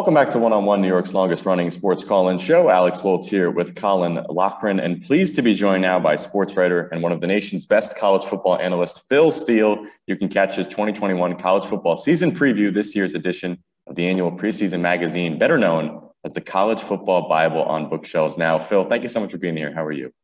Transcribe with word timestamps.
Welcome 0.00 0.14
back 0.14 0.30
to 0.30 0.38
One 0.38 0.54
on 0.54 0.64
One, 0.64 0.80
New 0.80 0.88
York's 0.88 1.12
longest 1.12 1.44
running 1.44 1.70
sports 1.70 2.04
call 2.04 2.30
in 2.30 2.38
show. 2.38 2.70
Alex 2.70 3.02
Woltz 3.02 3.26
here 3.26 3.50
with 3.50 3.74
Colin 3.74 4.14
Lochran, 4.30 4.82
and 4.82 5.02
pleased 5.02 5.36
to 5.36 5.42
be 5.42 5.52
joined 5.52 5.82
now 5.82 6.00
by 6.00 6.16
sports 6.16 6.56
writer 6.56 6.88
and 6.88 7.02
one 7.02 7.12
of 7.12 7.20
the 7.20 7.26
nation's 7.26 7.66
best 7.66 7.98
college 7.98 8.24
football 8.24 8.58
analysts, 8.58 9.00
Phil 9.10 9.30
Steele. 9.30 9.84
You 10.06 10.16
can 10.16 10.30
catch 10.30 10.56
his 10.56 10.66
2021 10.68 11.34
college 11.36 11.66
football 11.66 11.96
season 11.96 12.32
preview, 12.32 12.72
this 12.72 12.96
year's 12.96 13.14
edition 13.14 13.62
of 13.86 13.94
the 13.94 14.08
annual 14.08 14.32
preseason 14.32 14.80
magazine, 14.80 15.38
better 15.38 15.58
known 15.58 16.08
as 16.24 16.32
the 16.32 16.40
College 16.40 16.80
Football 16.80 17.28
Bible 17.28 17.62
on 17.64 17.90
bookshelves. 17.90 18.38
Now, 18.38 18.58
Phil, 18.58 18.84
thank 18.84 19.02
you 19.02 19.10
so 19.10 19.20
much 19.20 19.32
for 19.32 19.38
being 19.38 19.58
here. 19.58 19.74
How 19.74 19.84
are 19.84 19.92
you? 19.92 20.14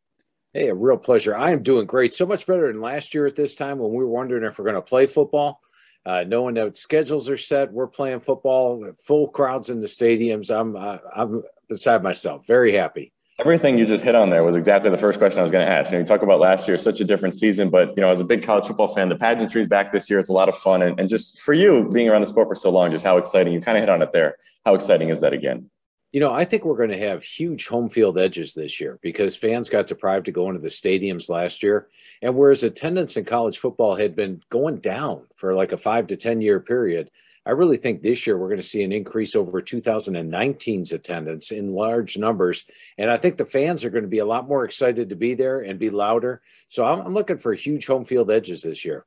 Hey, 0.55 0.69
a 0.69 0.75
real 0.75 0.97
pleasure. 0.97 1.37
I 1.37 1.51
am 1.51 1.63
doing 1.63 1.87
great. 1.87 2.15
So 2.15 2.25
much 2.25 2.47
better 2.47 2.73
than 2.73 2.81
last 2.81 3.13
year 3.13 3.27
at 3.27 3.37
this 3.37 3.55
time 3.55 3.79
when 3.79 3.91
we 3.91 3.99
were 3.99 4.09
wondering 4.09 4.43
if 4.43 4.59
we're 4.59 4.65
going 4.65 4.77
to 4.77 4.81
play 4.81 5.05
football. 5.05 5.61
Uh, 6.07 6.23
knowing 6.25 6.55
that 6.55 6.77
schedules 6.77 7.29
are 7.29 7.37
set, 7.37 7.73
we're 7.73 7.89
playing 7.89 8.21
football, 8.21 8.93
full 8.97 9.27
crowds 9.27 9.71
in 9.71 9.81
the 9.81 9.89
stadiums. 9.89 10.57
I'm 10.57 10.77
uh, 10.77 10.99
I'm 11.15 11.43
beside 11.69 12.03
myself. 12.05 12.47
Very 12.47 12.73
happy. 12.73 13.13
Everything 13.41 13.77
you 13.77 13.85
just 13.85 14.05
hit 14.05 14.15
on 14.15 14.31
there 14.31 14.45
was 14.45 14.55
exactly 14.55 14.89
the 14.89 14.97
first 14.97 15.19
question 15.19 15.41
I 15.41 15.43
was 15.43 15.53
going 15.53 15.67
to 15.67 15.71
ask. 15.71 15.91
You 15.91 15.99
know, 15.99 16.03
you 16.03 16.07
talk 16.07 16.23
about 16.23 16.41
last 16.41 16.67
year, 16.69 16.79
such 16.79 17.01
a 17.01 17.05
different 17.05 17.35
season, 17.35 17.69
but 17.69 17.89
you 17.97 18.03
know, 18.03 18.09
as 18.09 18.21
a 18.21 18.25
big 18.25 18.43
college 18.43 18.67
football 18.67 18.89
fan, 18.89 19.09
the 19.09 19.17
pageantry 19.17 19.61
is 19.61 19.67
back 19.67 19.91
this 19.93 20.09
year. 20.09 20.21
It's 20.21 20.31
a 20.31 20.33
lot 20.33 20.49
of 20.49 20.57
fun, 20.57 20.81
and, 20.81 20.99
and 20.99 21.09
just 21.09 21.41
for 21.41 21.53
you 21.53 21.91
being 21.93 22.09
around 22.09 22.21
the 22.21 22.29
sport 22.29 22.49
for 22.49 22.55
so 22.55 22.71
long, 22.71 22.93
just 22.93 23.05
how 23.05 23.17
exciting. 23.17 23.53
You 23.53 23.61
kind 23.61 23.77
of 23.77 23.83
hit 23.83 23.91
on 23.91 24.01
it 24.01 24.13
there. 24.13 24.37
How 24.65 24.75
exciting 24.75 25.09
is 25.09 25.21
that 25.23 25.33
again? 25.33 25.69
You 26.17 26.21
know, 26.21 26.33
I 26.33 26.47
think 26.47 26.65
we're 26.65 26.79
going 26.79 26.99
to 26.99 27.09
have 27.11 27.23
huge 27.23 27.69
home 27.69 27.91
field 27.91 28.17
edges 28.17 28.55
this 28.55 28.81
year 28.81 28.99
because 29.03 29.37
fans 29.37 29.69
got 29.69 29.87
deprived 29.87 30.29
of 30.29 30.35
going 30.35 30.55
to 30.55 30.63
the 30.63 30.71
stadiums 30.71 31.29
last 31.29 31.63
year. 31.63 31.89
And 32.23 32.35
whereas 32.35 32.63
attendance 32.63 33.19
in 33.19 33.27
college 33.27 33.59
football 33.59 33.95
had 33.95 34.17
been 34.17 34.43
going 34.49 34.79
down 34.79 35.27
for 35.35 35.53
like 35.53 35.73
a 35.73 35.77
five 35.77 36.07
to 36.07 36.17
10 36.17 36.41
year 36.41 36.59
period, 36.59 37.11
I 37.45 37.51
really 37.51 37.77
think 37.77 38.01
this 38.01 38.27
year 38.27 38.39
we're 38.39 38.49
going 38.49 38.57
to 38.57 38.67
see 38.67 38.83
an 38.83 38.93
increase 38.93 39.37
over 39.37 39.61
2019's 39.61 40.93
attendance 40.93 41.51
in 41.51 41.75
large 41.75 42.17
numbers. 42.17 42.65
And 42.97 43.11
I 43.11 43.19
think 43.19 43.37
the 43.37 43.45
fans 43.45 43.85
are 43.85 43.91
going 43.91 44.05
to 44.05 44.09
be 44.09 44.21
a 44.21 44.25
lot 44.25 44.49
more 44.49 44.65
excited 44.65 45.11
to 45.11 45.17
be 45.17 45.35
there 45.35 45.61
and 45.61 45.79
be 45.79 45.91
louder. 45.91 46.41
So 46.69 46.83
I'm, 46.83 47.01
I'm 47.01 47.13
looking 47.13 47.37
for 47.37 47.53
huge 47.53 47.87
home 47.87 48.07
field 48.07 48.31
edges 48.31 48.63
this 48.63 48.87
year. 48.87 49.05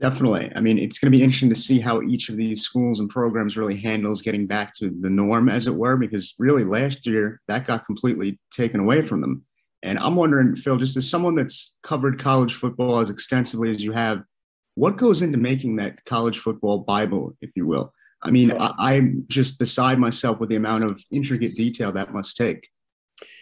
Definitely. 0.00 0.50
I 0.54 0.60
mean, 0.60 0.78
it's 0.78 0.98
going 0.98 1.10
to 1.10 1.16
be 1.16 1.22
interesting 1.22 1.50
to 1.50 1.54
see 1.54 1.78
how 1.78 2.02
each 2.02 2.28
of 2.28 2.36
these 2.36 2.62
schools 2.62 2.98
and 2.98 3.08
programs 3.08 3.56
really 3.56 3.80
handles 3.80 4.22
getting 4.22 4.46
back 4.46 4.74
to 4.76 4.90
the 5.00 5.08
norm, 5.08 5.48
as 5.48 5.66
it 5.66 5.74
were, 5.74 5.96
because 5.96 6.34
really 6.38 6.64
last 6.64 7.06
year 7.06 7.40
that 7.46 7.66
got 7.66 7.86
completely 7.86 8.38
taken 8.50 8.80
away 8.80 9.06
from 9.06 9.20
them. 9.20 9.44
And 9.82 9.98
I'm 9.98 10.16
wondering, 10.16 10.56
Phil, 10.56 10.78
just 10.78 10.96
as 10.96 11.08
someone 11.08 11.36
that's 11.36 11.74
covered 11.82 12.18
college 12.18 12.54
football 12.54 12.98
as 12.98 13.10
extensively 13.10 13.70
as 13.70 13.84
you 13.84 13.92
have, 13.92 14.22
what 14.74 14.96
goes 14.96 15.22
into 15.22 15.38
making 15.38 15.76
that 15.76 16.04
college 16.04 16.38
football 16.38 16.78
Bible, 16.78 17.36
if 17.40 17.50
you 17.54 17.66
will? 17.66 17.92
I 18.22 18.30
mean, 18.30 18.52
I, 18.52 18.94
am 18.94 19.26
just 19.28 19.58
beside 19.58 19.98
myself 19.98 20.40
with 20.40 20.48
the 20.48 20.56
amount 20.56 20.84
of 20.84 21.02
intricate 21.12 21.54
detail 21.54 21.92
that 21.92 22.12
must 22.12 22.36
take. 22.36 22.66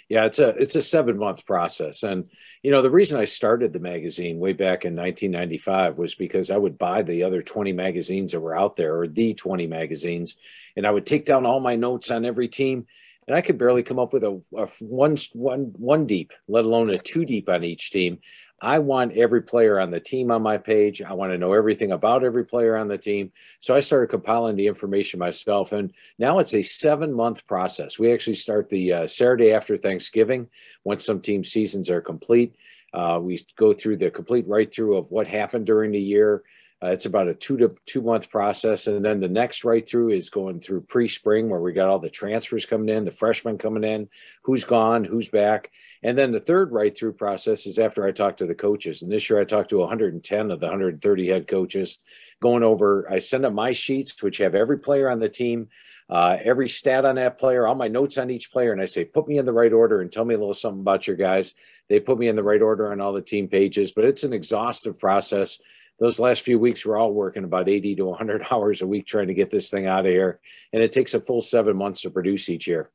Yeah, 0.08 0.26
it's 0.26 0.38
a 0.38 0.48
it's 0.48 0.76
a 0.76 0.82
seven 0.82 1.18
month 1.18 1.46
process, 1.46 2.02
and 2.02 2.28
you 2.62 2.70
know 2.70 2.82
the 2.82 2.90
reason 2.90 3.18
I 3.18 3.24
started 3.24 3.72
the 3.72 3.80
magazine 3.80 4.38
way 4.38 4.52
back 4.52 4.84
in 4.84 4.94
1995 4.94 5.98
was 5.98 6.14
because 6.14 6.50
I 6.50 6.56
would 6.56 6.76
buy 6.76 7.02
the 7.02 7.22
other 7.22 7.42
20 7.42 7.72
magazines 7.72 8.32
that 8.32 8.40
were 8.40 8.56
out 8.56 8.76
there, 8.76 8.98
or 8.98 9.08
the 9.08 9.34
20 9.34 9.66
magazines, 9.66 10.36
and 10.76 10.86
I 10.86 10.90
would 10.90 11.06
take 11.06 11.24
down 11.24 11.46
all 11.46 11.60
my 11.60 11.76
notes 11.76 12.10
on 12.10 12.24
every 12.24 12.48
team, 12.48 12.86
and 13.26 13.36
I 13.36 13.40
could 13.40 13.58
barely 13.58 13.82
come 13.82 13.98
up 13.98 14.12
with 14.12 14.24
a, 14.24 14.40
a 14.56 14.66
one 14.80 15.16
one 15.32 15.72
one 15.76 16.06
deep, 16.06 16.32
let 16.48 16.64
alone 16.64 16.90
a 16.90 16.98
two 16.98 17.24
deep 17.24 17.48
on 17.48 17.64
each 17.64 17.90
team. 17.90 18.18
I 18.62 18.78
want 18.78 19.16
every 19.16 19.42
player 19.42 19.80
on 19.80 19.90
the 19.90 19.98
team 19.98 20.30
on 20.30 20.40
my 20.40 20.56
page. 20.56 21.02
I 21.02 21.12
want 21.12 21.32
to 21.32 21.38
know 21.38 21.52
everything 21.52 21.90
about 21.90 22.22
every 22.22 22.44
player 22.44 22.76
on 22.76 22.86
the 22.86 22.96
team. 22.96 23.32
So 23.58 23.74
I 23.74 23.80
started 23.80 24.08
compiling 24.08 24.54
the 24.54 24.68
information 24.68 25.18
myself. 25.18 25.72
And 25.72 25.92
now 26.16 26.38
it's 26.38 26.54
a 26.54 26.62
seven 26.62 27.12
month 27.12 27.44
process. 27.48 27.98
We 27.98 28.12
actually 28.12 28.36
start 28.36 28.70
the 28.70 28.92
uh, 28.92 29.06
Saturday 29.08 29.52
after 29.52 29.76
Thanksgiving 29.76 30.48
once 30.84 31.04
some 31.04 31.20
team 31.20 31.42
seasons 31.42 31.90
are 31.90 32.00
complete. 32.00 32.54
Uh, 32.94 33.18
we 33.20 33.44
go 33.56 33.72
through 33.72 33.96
the 33.96 34.10
complete 34.12 34.46
write 34.46 34.72
through 34.72 34.96
of 34.96 35.10
what 35.10 35.26
happened 35.26 35.66
during 35.66 35.90
the 35.90 36.00
year. 36.00 36.44
Uh, 36.82 36.88
it's 36.88 37.06
about 37.06 37.28
a 37.28 37.34
two 37.34 37.56
to 37.56 37.74
two 37.86 38.02
month 38.02 38.28
process. 38.28 38.88
And 38.88 39.04
then 39.04 39.20
the 39.20 39.28
next 39.28 39.64
write 39.64 39.88
through 39.88 40.10
is 40.10 40.30
going 40.30 40.60
through 40.60 40.82
pre 40.82 41.06
spring, 41.06 41.48
where 41.48 41.60
we 41.60 41.72
got 41.72 41.88
all 41.88 42.00
the 42.00 42.10
transfers 42.10 42.66
coming 42.66 42.88
in, 42.88 43.04
the 43.04 43.10
freshmen 43.10 43.56
coming 43.56 43.84
in, 43.84 44.08
who's 44.42 44.64
gone, 44.64 45.04
who's 45.04 45.28
back. 45.28 45.70
And 46.02 46.18
then 46.18 46.32
the 46.32 46.40
third 46.40 46.72
write 46.72 46.96
through 46.96 47.12
process 47.12 47.66
is 47.66 47.78
after 47.78 48.04
I 48.04 48.10
talk 48.10 48.38
to 48.38 48.46
the 48.46 48.54
coaches. 48.54 49.02
And 49.02 49.12
this 49.12 49.30
year 49.30 49.40
I 49.40 49.44
talked 49.44 49.70
to 49.70 49.78
110 49.78 50.50
of 50.50 50.58
the 50.58 50.66
130 50.66 51.28
head 51.28 51.46
coaches, 51.46 51.98
going 52.40 52.64
over, 52.64 53.08
I 53.10 53.20
send 53.20 53.44
them 53.44 53.54
my 53.54 53.70
sheets, 53.70 54.20
which 54.20 54.38
have 54.38 54.56
every 54.56 54.78
player 54.78 55.08
on 55.08 55.20
the 55.20 55.28
team. 55.28 55.68
Uh, 56.10 56.36
every 56.44 56.68
stat 56.68 57.06
on 57.06 57.14
that 57.14 57.38
player, 57.38 57.66
all 57.66 57.74
my 57.74 57.88
notes 57.88 58.18
on 58.18 58.28
each 58.28 58.52
player, 58.52 58.72
and 58.72 58.82
I 58.82 58.84
say, 58.84 59.02
put 59.02 59.26
me 59.26 59.38
in 59.38 59.46
the 59.46 59.52
right 59.52 59.72
order 59.72 60.02
and 60.02 60.12
tell 60.12 60.26
me 60.26 60.34
a 60.34 60.38
little 60.38 60.52
something 60.52 60.80
about 60.80 61.06
your 61.06 61.16
guys. 61.16 61.54
They 61.88 62.00
put 62.00 62.18
me 62.18 62.28
in 62.28 62.36
the 62.36 62.42
right 62.42 62.60
order 62.60 62.92
on 62.92 63.00
all 63.00 63.14
the 63.14 63.22
team 63.22 63.48
pages, 63.48 63.92
but 63.92 64.04
it's 64.04 64.22
an 64.22 64.34
exhaustive 64.34 64.98
process 64.98 65.58
those 66.02 66.18
last 66.18 66.42
few 66.42 66.58
weeks 66.58 66.84
we're 66.84 66.98
all 66.98 67.12
working 67.12 67.44
about 67.44 67.68
80 67.68 67.94
to 67.94 68.06
100 68.06 68.46
hours 68.50 68.82
a 68.82 68.86
week 68.86 69.06
trying 69.06 69.28
to 69.28 69.34
get 69.34 69.50
this 69.50 69.70
thing 69.70 69.86
out 69.86 70.04
of 70.04 70.10
here. 70.10 70.40
And 70.72 70.82
it 70.82 70.90
takes 70.90 71.14
a 71.14 71.20
full 71.20 71.40
seven 71.40 71.76
months 71.76 72.00
to 72.00 72.10
produce 72.10 72.48
each 72.48 72.66
year 72.66 72.90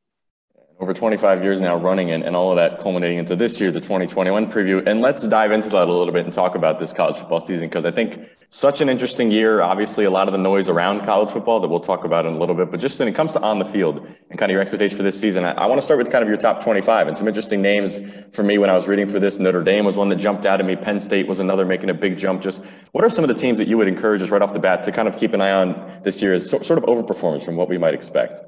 over 0.79 0.93
25 0.93 1.43
years 1.43 1.59
now 1.59 1.75
running 1.75 2.11
and, 2.11 2.23
and 2.23 2.35
all 2.35 2.51
of 2.51 2.57
that 2.57 2.79
culminating 2.79 3.17
into 3.17 3.35
this 3.35 3.59
year, 3.59 3.71
the 3.71 3.81
2021 3.81 4.51
preview. 4.51 4.85
And 4.87 5.01
let's 5.01 5.27
dive 5.27 5.51
into 5.51 5.69
that 5.69 5.87
a 5.87 5.91
little 5.91 6.13
bit 6.13 6.25
and 6.25 6.33
talk 6.33 6.53
about 6.53 6.77
this 6.77 6.93
college 6.93 7.15
football 7.15 7.41
season 7.41 7.67
because 7.67 7.83
I 7.83 7.91
think 7.91 8.19
such 8.49 8.79
an 8.79 8.87
interesting 8.87 9.31
year. 9.31 9.61
Obviously, 9.61 10.05
a 10.05 10.11
lot 10.11 10.27
of 10.27 10.33
the 10.33 10.37
noise 10.37 10.69
around 10.69 11.03
college 11.03 11.31
football 11.31 11.59
that 11.59 11.67
we'll 11.67 11.79
talk 11.79 12.05
about 12.05 12.27
in 12.27 12.33
a 12.33 12.37
little 12.37 12.53
bit. 12.53 12.69
But 12.69 12.79
just 12.79 12.99
when 12.99 13.07
it 13.07 13.15
comes 13.15 13.33
to 13.33 13.41
on 13.41 13.57
the 13.57 13.65
field 13.65 14.05
and 14.29 14.37
kind 14.37 14.51
of 14.51 14.53
your 14.53 14.61
expectations 14.61 14.95
for 14.95 15.03
this 15.03 15.19
season, 15.19 15.45
I, 15.45 15.51
I 15.53 15.65
want 15.65 15.79
to 15.79 15.81
start 15.81 15.97
with 15.97 16.11
kind 16.11 16.21
of 16.21 16.29
your 16.29 16.37
top 16.37 16.63
25 16.63 17.07
and 17.07 17.17
some 17.17 17.27
interesting 17.27 17.61
names 17.61 17.99
for 18.31 18.43
me 18.43 18.59
when 18.59 18.69
I 18.69 18.75
was 18.75 18.87
reading 18.87 19.09
through 19.09 19.21
this. 19.21 19.39
Notre 19.39 19.63
Dame 19.63 19.83
was 19.83 19.97
one 19.97 20.09
that 20.09 20.17
jumped 20.17 20.45
out 20.45 20.59
at 20.59 20.65
me. 20.65 20.75
Penn 20.75 20.99
State 20.99 21.27
was 21.27 21.39
another 21.39 21.65
making 21.65 21.89
a 21.89 21.93
big 21.95 22.19
jump. 22.19 22.43
Just 22.43 22.63
what 22.91 23.03
are 23.03 23.09
some 23.09 23.23
of 23.23 23.29
the 23.29 23.35
teams 23.35 23.57
that 23.57 23.67
you 23.67 23.77
would 23.77 23.87
encourage 23.87 24.21
us 24.21 24.29
right 24.29 24.43
off 24.43 24.53
the 24.53 24.59
bat 24.59 24.83
to 24.83 24.91
kind 24.91 25.07
of 25.07 25.17
keep 25.17 25.33
an 25.33 25.41
eye 25.41 25.51
on 25.51 26.01
this 26.03 26.21
year 26.21 26.33
as 26.33 26.47
sort 26.47 26.69
of 26.71 26.83
overperformance 26.83 27.43
from 27.43 27.55
what 27.55 27.67
we 27.67 27.79
might 27.79 27.95
expect? 27.95 28.41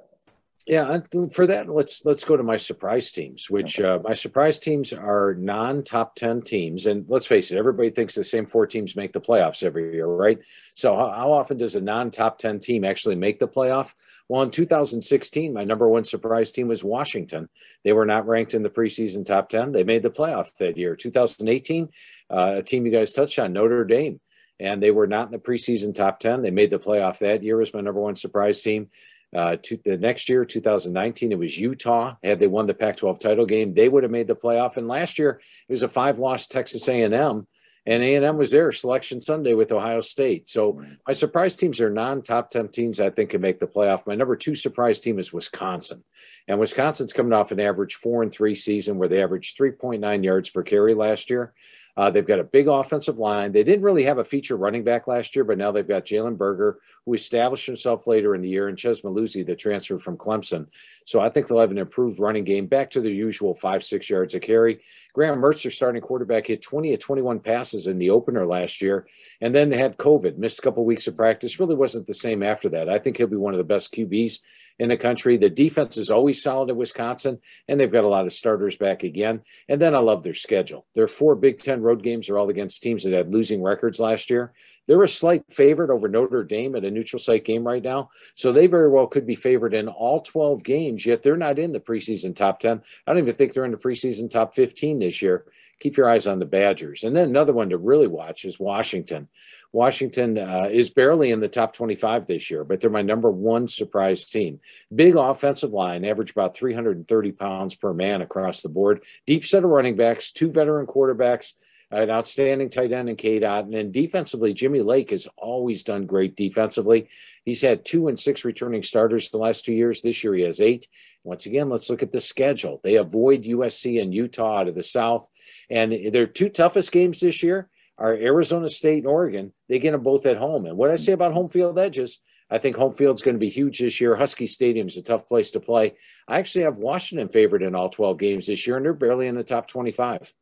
Yeah, 0.69 0.99
for 1.33 1.47
that, 1.47 1.67
let's 1.67 2.05
let's 2.05 2.23
go 2.23 2.37
to 2.37 2.43
my 2.43 2.55
surprise 2.55 3.11
teams. 3.11 3.49
Which 3.49 3.79
uh, 3.79 3.97
my 4.03 4.13
surprise 4.13 4.59
teams 4.59 4.93
are 4.93 5.33
non-top 5.33 6.13
ten 6.13 6.43
teams, 6.43 6.85
and 6.85 7.05
let's 7.09 7.25
face 7.25 7.49
it, 7.49 7.57
everybody 7.57 7.89
thinks 7.89 8.13
the 8.13 8.23
same 8.23 8.45
four 8.45 8.67
teams 8.67 8.95
make 8.95 9.11
the 9.11 9.19
playoffs 9.19 9.63
every 9.63 9.95
year, 9.95 10.05
right? 10.05 10.37
So 10.75 10.95
how, 10.95 11.09
how 11.09 11.31
often 11.31 11.57
does 11.57 11.73
a 11.73 11.81
non-top 11.81 12.37
ten 12.37 12.59
team 12.59 12.85
actually 12.85 13.15
make 13.15 13.39
the 13.39 13.47
playoff? 13.47 13.95
Well, 14.27 14.43
in 14.43 14.51
2016, 14.51 15.55
my 15.55 15.63
number 15.63 15.89
one 15.89 16.03
surprise 16.03 16.51
team 16.51 16.67
was 16.67 16.83
Washington. 16.83 17.49
They 17.83 17.93
were 17.93 18.05
not 18.05 18.27
ranked 18.27 18.53
in 18.53 18.61
the 18.61 18.69
preseason 18.69 19.25
top 19.25 19.49
ten. 19.49 19.71
They 19.71 19.83
made 19.83 20.03
the 20.03 20.11
playoff 20.11 20.53
that 20.59 20.77
year. 20.77 20.95
2018, 20.95 21.89
uh, 22.29 22.53
a 22.57 22.61
team 22.61 22.85
you 22.85 22.91
guys 22.91 23.11
touched 23.11 23.39
on, 23.39 23.53
Notre 23.53 23.85
Dame, 23.85 24.19
and 24.59 24.83
they 24.83 24.91
were 24.91 25.07
not 25.07 25.25
in 25.25 25.31
the 25.31 25.39
preseason 25.39 25.95
top 25.95 26.19
ten. 26.19 26.43
They 26.43 26.51
made 26.51 26.69
the 26.69 26.77
playoff 26.77 27.17
that 27.19 27.41
year. 27.41 27.57
Was 27.57 27.73
my 27.73 27.81
number 27.81 28.01
one 28.01 28.13
surprise 28.13 28.61
team. 28.61 28.89
Uh, 29.35 29.55
to, 29.61 29.77
the 29.85 29.97
next 29.97 30.27
year, 30.27 30.43
2019, 30.43 31.31
it 31.31 31.37
was 31.37 31.57
Utah. 31.57 32.15
Had 32.23 32.39
they 32.39 32.47
won 32.47 32.65
the 32.65 32.73
Pac-12 32.73 33.19
title 33.19 33.45
game, 33.45 33.73
they 33.73 33.87
would 33.87 34.03
have 34.03 34.11
made 34.11 34.27
the 34.27 34.35
playoff. 34.35 34.77
And 34.77 34.87
last 34.87 35.19
year, 35.19 35.41
it 35.67 35.71
was 35.71 35.83
a 35.83 35.89
five-loss 35.89 36.47
Texas 36.47 36.87
A&M, 36.87 37.47
and 37.85 38.03
A&M 38.03 38.37
was 38.37 38.51
there 38.51 38.71
selection 38.71 39.21
Sunday 39.21 39.53
with 39.53 39.71
Ohio 39.71 40.01
State. 40.01 40.47
So 40.47 40.81
my 41.07 41.13
surprise 41.13 41.55
teams 41.55 41.79
are 41.79 41.89
non-top 41.89 42.49
10 42.49 42.69
teams 42.69 42.99
I 42.99 43.09
think 43.09 43.29
can 43.29 43.41
make 43.41 43.59
the 43.59 43.67
playoff. 43.67 44.07
My 44.07 44.15
number 44.15 44.35
two 44.35 44.55
surprise 44.55 44.99
team 44.99 45.19
is 45.19 45.31
Wisconsin, 45.31 46.03
and 46.47 46.59
Wisconsin's 46.59 47.13
coming 47.13 47.33
off 47.33 47.51
an 47.51 47.59
average 47.59 47.95
four 47.95 48.23
and 48.23 48.31
three 48.31 48.55
season 48.55 48.97
where 48.97 49.07
they 49.07 49.21
averaged 49.21 49.57
3.9 49.57 50.23
yards 50.23 50.49
per 50.49 50.63
carry 50.63 50.93
last 50.93 51.29
year. 51.29 51.53
Uh, 51.99 52.09
they've 52.09 52.25
got 52.25 52.39
a 52.39 52.45
big 52.45 52.69
offensive 52.69 53.17
line. 53.17 53.51
They 53.51 53.61
didn't 53.61 53.83
really 53.83 54.05
have 54.05 54.19
a 54.19 54.23
feature 54.23 54.55
running 54.55 54.85
back 54.85 55.05
last 55.05 55.35
year, 55.35 55.43
but 55.43 55.57
now 55.57 55.69
they've 55.69 55.85
got 55.85 56.05
Jalen 56.05 56.37
Berger, 56.37 56.79
who 57.05 57.13
established 57.13 57.65
himself 57.65 58.07
later 58.07 58.35
in 58.35 58.41
the 58.41 58.47
year, 58.47 58.69
and 58.69 58.79
Chez 58.79 59.01
Mellusi, 59.01 59.45
that 59.45 59.59
transferred 59.59 60.01
from 60.01 60.15
Clemson. 60.15 60.67
So 61.03 61.19
I 61.19 61.27
think 61.27 61.49
they'll 61.49 61.59
have 61.59 61.71
an 61.71 61.77
improved 61.77 62.17
running 62.17 62.45
game 62.45 62.67
back 62.67 62.89
to 62.91 63.01
their 63.01 63.11
usual 63.11 63.53
five, 63.53 63.83
six 63.83 64.09
yards 64.09 64.33
a 64.33 64.39
carry. 64.39 64.79
Graham 65.11 65.41
Mertz, 65.41 65.63
their 65.63 65.71
starting 65.71 66.01
quarterback, 66.01 66.47
hit 66.47 66.61
20 66.61 66.93
of 66.93 66.99
21 66.99 67.41
passes 67.41 67.87
in 67.87 67.97
the 67.97 68.11
opener 68.11 68.45
last 68.45 68.81
year, 68.81 69.05
and 69.41 69.53
then 69.53 69.69
had 69.69 69.97
COVID, 69.97 70.37
missed 70.37 70.59
a 70.59 70.61
couple 70.61 70.85
weeks 70.85 71.07
of 71.07 71.17
practice. 71.17 71.59
Really 71.59 71.75
wasn't 71.75 72.07
the 72.07 72.13
same 72.13 72.43
after 72.43 72.69
that. 72.69 72.87
I 72.87 72.97
think 72.97 73.17
he'll 73.17 73.27
be 73.27 73.35
one 73.35 73.53
of 73.53 73.57
the 73.57 73.65
best 73.65 73.93
QBs 73.93 74.39
in 74.79 74.89
the 74.89 74.97
country. 74.97 75.37
The 75.37 75.49
defense 75.49 75.97
is 75.97 76.09
always 76.09 76.41
solid 76.41 76.69
at 76.69 76.75
Wisconsin, 76.75 77.39
and 77.67 77.79
they've 77.79 77.91
got 77.91 78.05
a 78.05 78.09
lot 78.09 78.25
of 78.25 78.33
starters 78.33 78.77
back 78.77 79.03
again. 79.03 79.41
And 79.67 79.81
then 79.81 79.93
I 79.93 79.99
love 79.99 80.23
their 80.23 80.33
schedule. 80.33 80.85
Their 80.95 81.07
four 81.07 81.35
Big 81.35 81.59
Ten 81.59 81.81
road 81.81 82.01
games 82.01 82.29
are 82.29 82.37
all 82.37 82.49
against 82.49 82.81
teams 82.81 83.03
that 83.03 83.13
had 83.13 83.33
losing 83.33 83.61
records 83.61 83.99
last 83.99 84.29
year. 84.29 84.53
They're 84.87 85.03
a 85.03 85.07
slight 85.07 85.43
favorite 85.51 85.91
over 85.91 86.07
Notre 86.07 86.43
Dame 86.43 86.75
at 86.75 86.83
a 86.83 86.89
neutral 86.89 87.19
site 87.19 87.45
game 87.45 87.63
right 87.63 87.83
now. 87.83 88.09
So 88.33 88.51
they 88.51 88.65
very 88.65 88.89
well 88.89 89.05
could 89.05 89.27
be 89.27 89.35
favored 89.35 89.75
in 89.75 89.87
all 89.87 90.21
12 90.21 90.63
games, 90.63 91.05
yet 91.05 91.21
they're 91.21 91.37
not 91.37 91.59
in 91.59 91.71
the 91.71 91.79
preseason 91.79 92.35
top 92.35 92.59
10. 92.59 92.81
I 93.05 93.11
don't 93.11 93.21
even 93.21 93.35
think 93.35 93.53
they're 93.53 93.65
in 93.65 93.71
the 93.71 93.77
preseason 93.77 94.31
top 94.31 94.55
15 94.55 94.97
this 94.97 95.21
year 95.21 95.45
keep 95.79 95.97
your 95.97 96.09
eyes 96.09 96.27
on 96.27 96.39
the 96.39 96.45
Badgers. 96.45 97.03
And 97.03 97.15
then 97.15 97.29
another 97.29 97.53
one 97.53 97.69
to 97.69 97.77
really 97.77 98.07
watch 98.07 98.45
is 98.45 98.59
Washington. 98.59 99.27
Washington 99.71 100.37
uh, 100.37 100.67
is 100.71 100.89
barely 100.89 101.31
in 101.31 101.39
the 101.39 101.47
top 101.47 101.73
25 101.73 102.25
this 102.25 102.49
year, 102.49 102.63
but 102.63 102.81
they're 102.81 102.89
my 102.89 103.03
number 103.03 103.29
one 103.29 103.67
surprise 103.67 104.25
team. 104.25 104.59
Big 104.93 105.15
offensive 105.15 105.71
line, 105.71 106.05
average 106.05 106.31
about 106.31 106.55
330 106.55 107.31
pounds 107.33 107.75
per 107.75 107.93
man 107.93 108.21
across 108.21 108.61
the 108.61 108.69
board. 108.69 109.03
Deep 109.27 109.45
set 109.45 109.63
of 109.63 109.69
running 109.69 109.95
backs, 109.95 110.31
two 110.31 110.51
veteran 110.51 110.87
quarterbacks, 110.87 111.53
an 111.91 112.09
outstanding 112.09 112.69
tight 112.69 112.91
end 112.91 113.09
in 113.09 113.15
Cade 113.15 113.43
Otton. 113.43 113.79
And 113.79 113.91
defensively, 113.91 114.53
Jimmy 114.53 114.81
Lake 114.81 115.11
has 115.11 115.27
always 115.37 115.83
done 115.83 116.05
great 116.05 116.35
defensively. 116.35 117.09
He's 117.45 117.61
had 117.61 117.85
two 117.85 118.07
and 118.07 118.19
six 118.19 118.45
returning 118.45 118.83
starters 118.83 119.29
the 119.29 119.37
last 119.37 119.65
two 119.65 119.73
years. 119.73 120.01
This 120.01 120.23
year 120.23 120.35
he 120.35 120.43
has 120.43 120.61
eight. 120.61 120.87
Once 121.23 121.45
again, 121.45 121.69
let's 121.69 121.89
look 121.89 122.01
at 122.01 122.11
the 122.11 122.19
schedule. 122.19 122.79
They 122.83 122.95
avoid 122.95 123.43
USC 123.43 124.01
and 124.01 124.13
Utah 124.13 124.61
of 124.61 124.75
the 124.75 124.83
South. 124.83 125.27
And 125.69 126.13
their 126.13 126.25
two 126.25 126.49
toughest 126.49 126.91
games 126.91 127.19
this 127.19 127.43
year 127.43 127.69
are 127.97 128.13
Arizona 128.13 128.69
State 128.69 128.99
and 128.99 129.07
Oregon. 129.07 129.53
They 129.67 129.79
get 129.79 129.91
them 129.91 130.01
both 130.01 130.25
at 130.25 130.37
home. 130.37 130.65
And 130.65 130.77
what 130.77 130.91
I 130.91 130.95
say 130.95 131.11
about 131.11 131.33
home 131.33 131.49
field 131.49 131.77
edges, 131.77 132.19
I 132.49 132.57
think 132.57 132.77
home 132.77 132.93
field's 132.93 133.21
going 133.21 133.35
to 133.35 133.39
be 133.39 133.49
huge 133.49 133.79
this 133.79 133.99
year. 133.99 134.15
Husky 134.15 134.47
Stadium's 134.47 134.97
a 134.97 135.03
tough 135.03 135.27
place 135.27 135.51
to 135.51 135.59
play. 135.59 135.95
I 136.27 136.39
actually 136.39 136.63
have 136.63 136.77
Washington 136.77 137.27
favored 137.27 137.61
in 137.61 137.75
all 137.75 137.89
12 137.89 138.17
games 138.17 138.47
this 138.47 138.65
year, 138.65 138.77
and 138.77 138.85
they're 138.85 138.93
barely 138.93 139.27
in 139.27 139.35
the 139.35 139.43
top 139.43 139.67
25. 139.67 140.33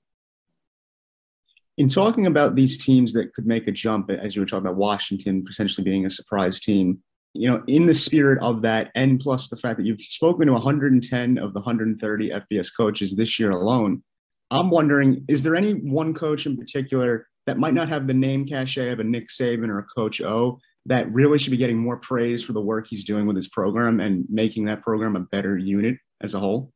In 1.77 1.89
talking 1.89 2.27
about 2.27 2.55
these 2.55 2.83
teams 2.83 3.13
that 3.13 3.33
could 3.33 3.45
make 3.45 3.67
a 3.67 3.71
jump, 3.71 4.09
as 4.09 4.35
you 4.35 4.41
were 4.41 4.45
talking 4.45 4.65
about 4.65 4.77
Washington 4.77 5.43
potentially 5.43 5.83
being 5.83 6.05
a 6.05 6.09
surprise 6.09 6.59
team, 6.59 7.03
you 7.37 7.49
know, 7.49 7.63
in 7.67 7.85
the 7.85 7.93
spirit 7.93 8.41
of 8.41 8.61
that, 8.63 8.91
and 8.95 9.19
plus 9.19 9.49
the 9.49 9.57
fact 9.57 9.77
that 9.77 9.85
you've 9.85 10.01
spoken 10.01 10.47
to 10.47 10.53
110 10.53 11.37
of 11.37 11.53
the 11.53 11.59
130 11.59 12.29
FBS 12.29 12.69
coaches 12.75 13.15
this 13.15 13.39
year 13.39 13.51
alone, 13.51 14.03
I'm 14.49 14.69
wondering, 14.69 15.25
is 15.27 15.43
there 15.43 15.55
any 15.55 15.73
one 15.73 16.13
coach 16.13 16.45
in 16.45 16.57
particular 16.57 17.27
that 17.45 17.57
might 17.57 17.73
not 17.73 17.89
have 17.89 18.07
the 18.07 18.13
name 18.13 18.45
cachet 18.45 18.91
of 18.91 18.99
a 18.99 19.03
Nick 19.03 19.29
Saban 19.29 19.69
or 19.69 19.79
a 19.79 19.85
Coach 19.95 20.21
O 20.21 20.59
that 20.85 21.11
really 21.11 21.37
should 21.37 21.51
be 21.51 21.57
getting 21.57 21.77
more 21.77 21.97
praise 21.97 22.43
for 22.43 22.53
the 22.53 22.61
work 22.61 22.87
he's 22.89 23.03
doing 23.03 23.25
with 23.25 23.35
his 23.35 23.49
program 23.49 23.99
and 23.99 24.25
making 24.29 24.65
that 24.65 24.81
program 24.81 25.15
a 25.15 25.21
better 25.21 25.57
unit 25.57 25.97
as 26.21 26.33
a 26.33 26.39
whole? 26.39 26.71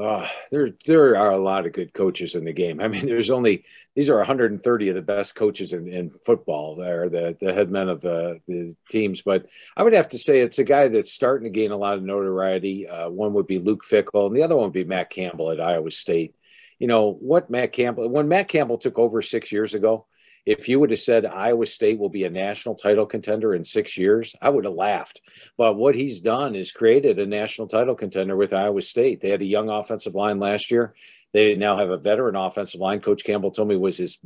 Uh, 0.00 0.26
there, 0.50 0.70
there 0.86 1.16
are 1.18 1.32
a 1.32 1.42
lot 1.42 1.66
of 1.66 1.74
good 1.74 1.92
coaches 1.92 2.34
in 2.34 2.44
the 2.44 2.52
game. 2.52 2.80
I 2.80 2.88
mean, 2.88 3.06
there's 3.06 3.30
only 3.30 3.64
these 3.94 4.08
are 4.08 4.16
130 4.16 4.88
of 4.88 4.94
the 4.94 5.02
best 5.02 5.34
coaches 5.34 5.74
in, 5.74 5.86
in 5.86 6.10
football. 6.10 6.76
They're 6.76 7.10
the 7.10 7.36
the 7.38 7.52
head 7.52 7.70
men 7.70 7.88
of 7.88 8.00
the, 8.00 8.40
the 8.48 8.74
teams. 8.88 9.20
But 9.20 9.46
I 9.76 9.82
would 9.82 9.92
have 9.92 10.08
to 10.08 10.18
say 10.18 10.40
it's 10.40 10.58
a 10.58 10.64
guy 10.64 10.88
that's 10.88 11.12
starting 11.12 11.44
to 11.44 11.58
gain 11.58 11.72
a 11.72 11.76
lot 11.76 11.98
of 11.98 12.02
notoriety. 12.02 12.88
Uh, 12.88 13.10
one 13.10 13.34
would 13.34 13.46
be 13.46 13.58
Luke 13.58 13.84
Fickell, 13.84 14.26
and 14.26 14.36
the 14.36 14.42
other 14.42 14.56
one 14.56 14.64
would 14.64 14.72
be 14.72 14.84
Matt 14.84 15.10
Campbell 15.10 15.50
at 15.50 15.60
Iowa 15.60 15.90
State. 15.90 16.34
You 16.78 16.86
know 16.86 17.12
what 17.12 17.50
Matt 17.50 17.72
Campbell 17.72 18.08
when 18.08 18.28
Matt 18.28 18.48
Campbell 18.48 18.78
took 18.78 18.98
over 18.98 19.20
six 19.20 19.52
years 19.52 19.74
ago, 19.74 20.06
if 20.44 20.68
you 20.68 20.80
would 20.80 20.90
have 20.90 20.98
said 20.98 21.24
Iowa 21.24 21.66
State 21.66 21.98
will 21.98 22.08
be 22.08 22.24
a 22.24 22.30
national 22.30 22.74
title 22.74 23.06
contender 23.06 23.54
in 23.54 23.62
six 23.62 23.96
years, 23.96 24.34
I 24.42 24.48
would 24.48 24.64
have 24.64 24.74
laughed. 24.74 25.22
But 25.56 25.76
what 25.76 25.94
he's 25.94 26.20
done 26.20 26.54
is 26.56 26.72
created 26.72 27.18
a 27.18 27.26
national 27.26 27.68
title 27.68 27.94
contender 27.94 28.36
with 28.36 28.52
Iowa 28.52 28.82
State. 28.82 29.20
They 29.20 29.30
had 29.30 29.42
a 29.42 29.46
young 29.46 29.68
offensive 29.68 30.14
line 30.14 30.40
last 30.40 30.70
year. 30.70 30.94
They 31.32 31.54
now 31.54 31.76
have 31.76 31.90
a 31.90 31.96
veteran 31.96 32.36
offensive 32.36 32.80
line. 32.80 33.00
Coach 33.00 33.24
Campbell 33.24 33.52
told 33.52 33.68
me 33.68 33.76
was 33.76 33.96
his 33.96 34.18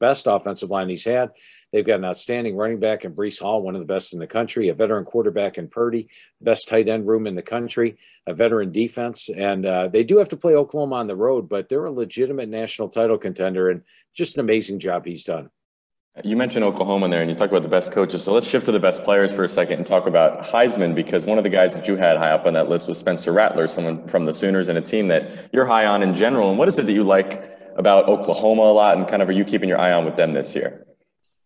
best 0.00 0.26
offensive 0.26 0.70
line 0.70 0.88
he's 0.88 1.04
had. 1.04 1.30
They've 1.72 1.86
got 1.86 1.98
an 1.98 2.04
outstanding 2.06 2.56
running 2.56 2.80
back 2.80 3.04
in 3.04 3.14
Breece 3.14 3.38
Hall, 3.38 3.62
one 3.62 3.74
of 3.74 3.80
the 3.80 3.86
best 3.86 4.12
in 4.12 4.18
the 4.18 4.26
country, 4.26 4.68
a 4.70 4.74
veteran 4.74 5.04
quarterback 5.04 5.58
in 5.58 5.68
Purdy, 5.68 6.08
best 6.40 6.66
tight 6.66 6.88
end 6.88 7.06
room 7.06 7.26
in 7.26 7.34
the 7.34 7.42
country, 7.42 7.98
a 8.26 8.34
veteran 8.34 8.72
defense. 8.72 9.28
And 9.28 9.66
uh, 9.66 9.88
they 9.88 10.02
do 10.02 10.16
have 10.16 10.30
to 10.30 10.36
play 10.36 10.54
Oklahoma 10.54 10.96
on 10.96 11.06
the 11.06 11.14
road, 11.14 11.48
but 11.48 11.68
they're 11.68 11.84
a 11.84 11.90
legitimate 11.90 12.48
national 12.48 12.88
title 12.88 13.18
contender 13.18 13.70
and 13.70 13.82
just 14.14 14.36
an 14.36 14.40
amazing 14.40 14.80
job 14.80 15.04
he's 15.04 15.24
done. 15.24 15.50
You 16.24 16.36
mentioned 16.36 16.64
Oklahoma 16.64 17.08
there, 17.08 17.20
and 17.20 17.30
you 17.30 17.36
talked 17.36 17.52
about 17.52 17.62
the 17.62 17.68
best 17.68 17.92
coaches. 17.92 18.22
So 18.22 18.32
let's 18.32 18.48
shift 18.48 18.66
to 18.66 18.72
the 18.72 18.80
best 18.80 19.04
players 19.04 19.32
for 19.32 19.44
a 19.44 19.48
second 19.48 19.78
and 19.78 19.86
talk 19.86 20.06
about 20.06 20.42
Heisman, 20.42 20.94
because 20.94 21.26
one 21.26 21.38
of 21.38 21.44
the 21.44 21.50
guys 21.50 21.74
that 21.76 21.86
you 21.86 21.96
had 21.96 22.16
high 22.16 22.30
up 22.30 22.46
on 22.46 22.54
that 22.54 22.68
list 22.68 22.88
was 22.88 22.98
Spencer 22.98 23.32
Rattler, 23.32 23.68
someone 23.68 24.06
from 24.08 24.24
the 24.24 24.32
Sooners 24.32 24.68
and 24.68 24.76
a 24.76 24.80
team 24.80 25.08
that 25.08 25.50
you're 25.52 25.66
high 25.66 25.86
on 25.86 26.02
in 26.02 26.14
general. 26.14 26.50
And 26.50 26.58
what 26.58 26.68
is 26.68 26.78
it 26.78 26.86
that 26.86 26.92
you 26.92 27.04
like 27.04 27.44
about 27.76 28.08
Oklahoma 28.08 28.62
a 28.62 28.72
lot, 28.72 28.96
and 28.96 29.06
kind 29.06 29.22
of 29.22 29.28
are 29.28 29.32
you 29.32 29.44
keeping 29.44 29.68
your 29.68 29.78
eye 29.78 29.92
on 29.92 30.04
with 30.04 30.16
them 30.16 30.32
this 30.32 30.54
year? 30.54 30.84